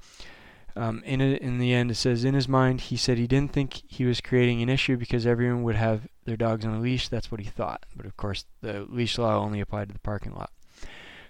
[0.76, 3.53] Um, in a, in the end, it says in his mind, he said he didn't
[3.53, 7.07] think he was creating an issue because everyone would have their dogs on a leash.
[7.09, 7.88] That's what he thought.
[7.95, 10.51] But of course, the leash law only applied to the parking lot.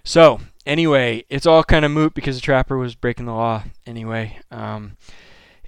[0.04, 4.38] So anyway, it's all kind of moot because the trapper was breaking the law anyway,
[4.50, 4.98] um,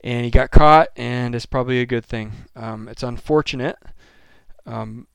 [0.04, 2.32] and he got caught, and it's probably a good thing.
[2.54, 3.78] Um, it's unfortunate
[4.66, 5.06] um,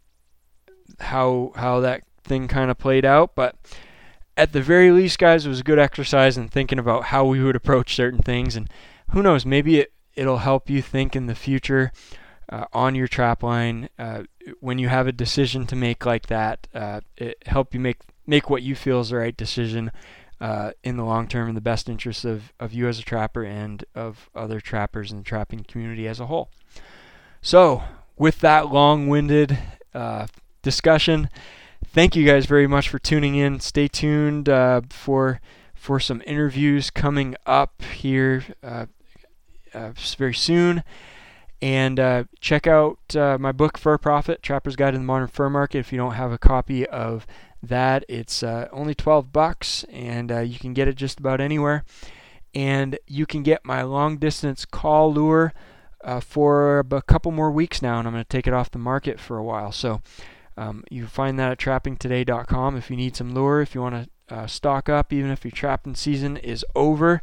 [1.00, 3.56] how how that thing kind of played out, but
[4.36, 7.44] at the very least, guys, it was a good exercise in thinking about how we
[7.44, 8.56] would approach certain things.
[8.56, 8.70] And
[9.12, 11.92] who knows, maybe it, it'll help you think in the future
[12.50, 14.24] uh, on your trap line uh,
[14.60, 16.68] when you have a decision to make like that.
[16.74, 19.92] Uh, it help you make make what you feel is the right decision
[20.40, 23.44] uh, in the long term in the best interest of, of you as a trapper
[23.44, 26.50] and of other trappers in the trapping community as a whole.
[27.42, 27.84] So,
[28.18, 29.58] with that long-winded
[29.94, 30.28] uh,
[30.62, 31.30] discussion
[31.84, 33.60] thank you guys very much for tuning in.
[33.60, 35.40] Stay tuned uh, for
[35.74, 38.86] for some interviews coming up here uh,
[39.74, 40.84] uh, very soon.
[41.62, 45.50] And uh, check out uh, my book, Fur Profit Trapper's Guide to the Modern Fur
[45.50, 45.80] Market.
[45.80, 47.26] If you don't have a copy of
[47.62, 51.86] that, it's uh, only 12 bucks, and you can get it just about anywhere.
[52.54, 55.54] And you can get my long distance call lure
[56.22, 59.20] for a couple more weeks now, and I'm going to take it off the market
[59.20, 59.72] for a while.
[59.72, 60.02] So
[60.58, 64.36] um, you find that at trappingtoday.com if you need some lure, if you want to
[64.36, 67.22] uh, stock up, even if your trapping season is over.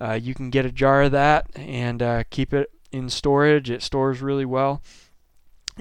[0.00, 3.70] Uh, you can get a jar of that and uh, keep it in storage.
[3.70, 4.82] It stores really well,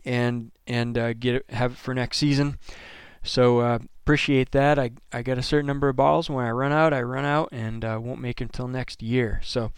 [0.06, 2.58] and and uh, get it, have it for next season.
[3.24, 4.78] So uh, appreciate that.
[4.78, 6.30] I I got a certain number of bottles.
[6.30, 9.42] When I run out, I run out, and uh, won't make until next year.
[9.44, 9.72] So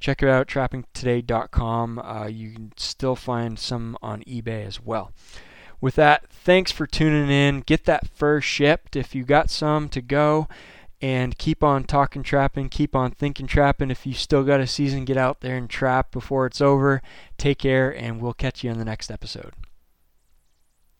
[0.00, 2.28] check it out, trappingtoday.com.
[2.28, 5.12] You can still find some on eBay as well
[5.86, 7.60] with that, thanks for tuning in.
[7.60, 10.48] Get that fur shipped if you got some to go.
[11.00, 13.92] And keep on talking trapping, keep on thinking trapping.
[13.92, 17.02] If you still got a season, get out there and trap before it's over.
[17.38, 19.52] Take care, and we'll catch you in the next episode.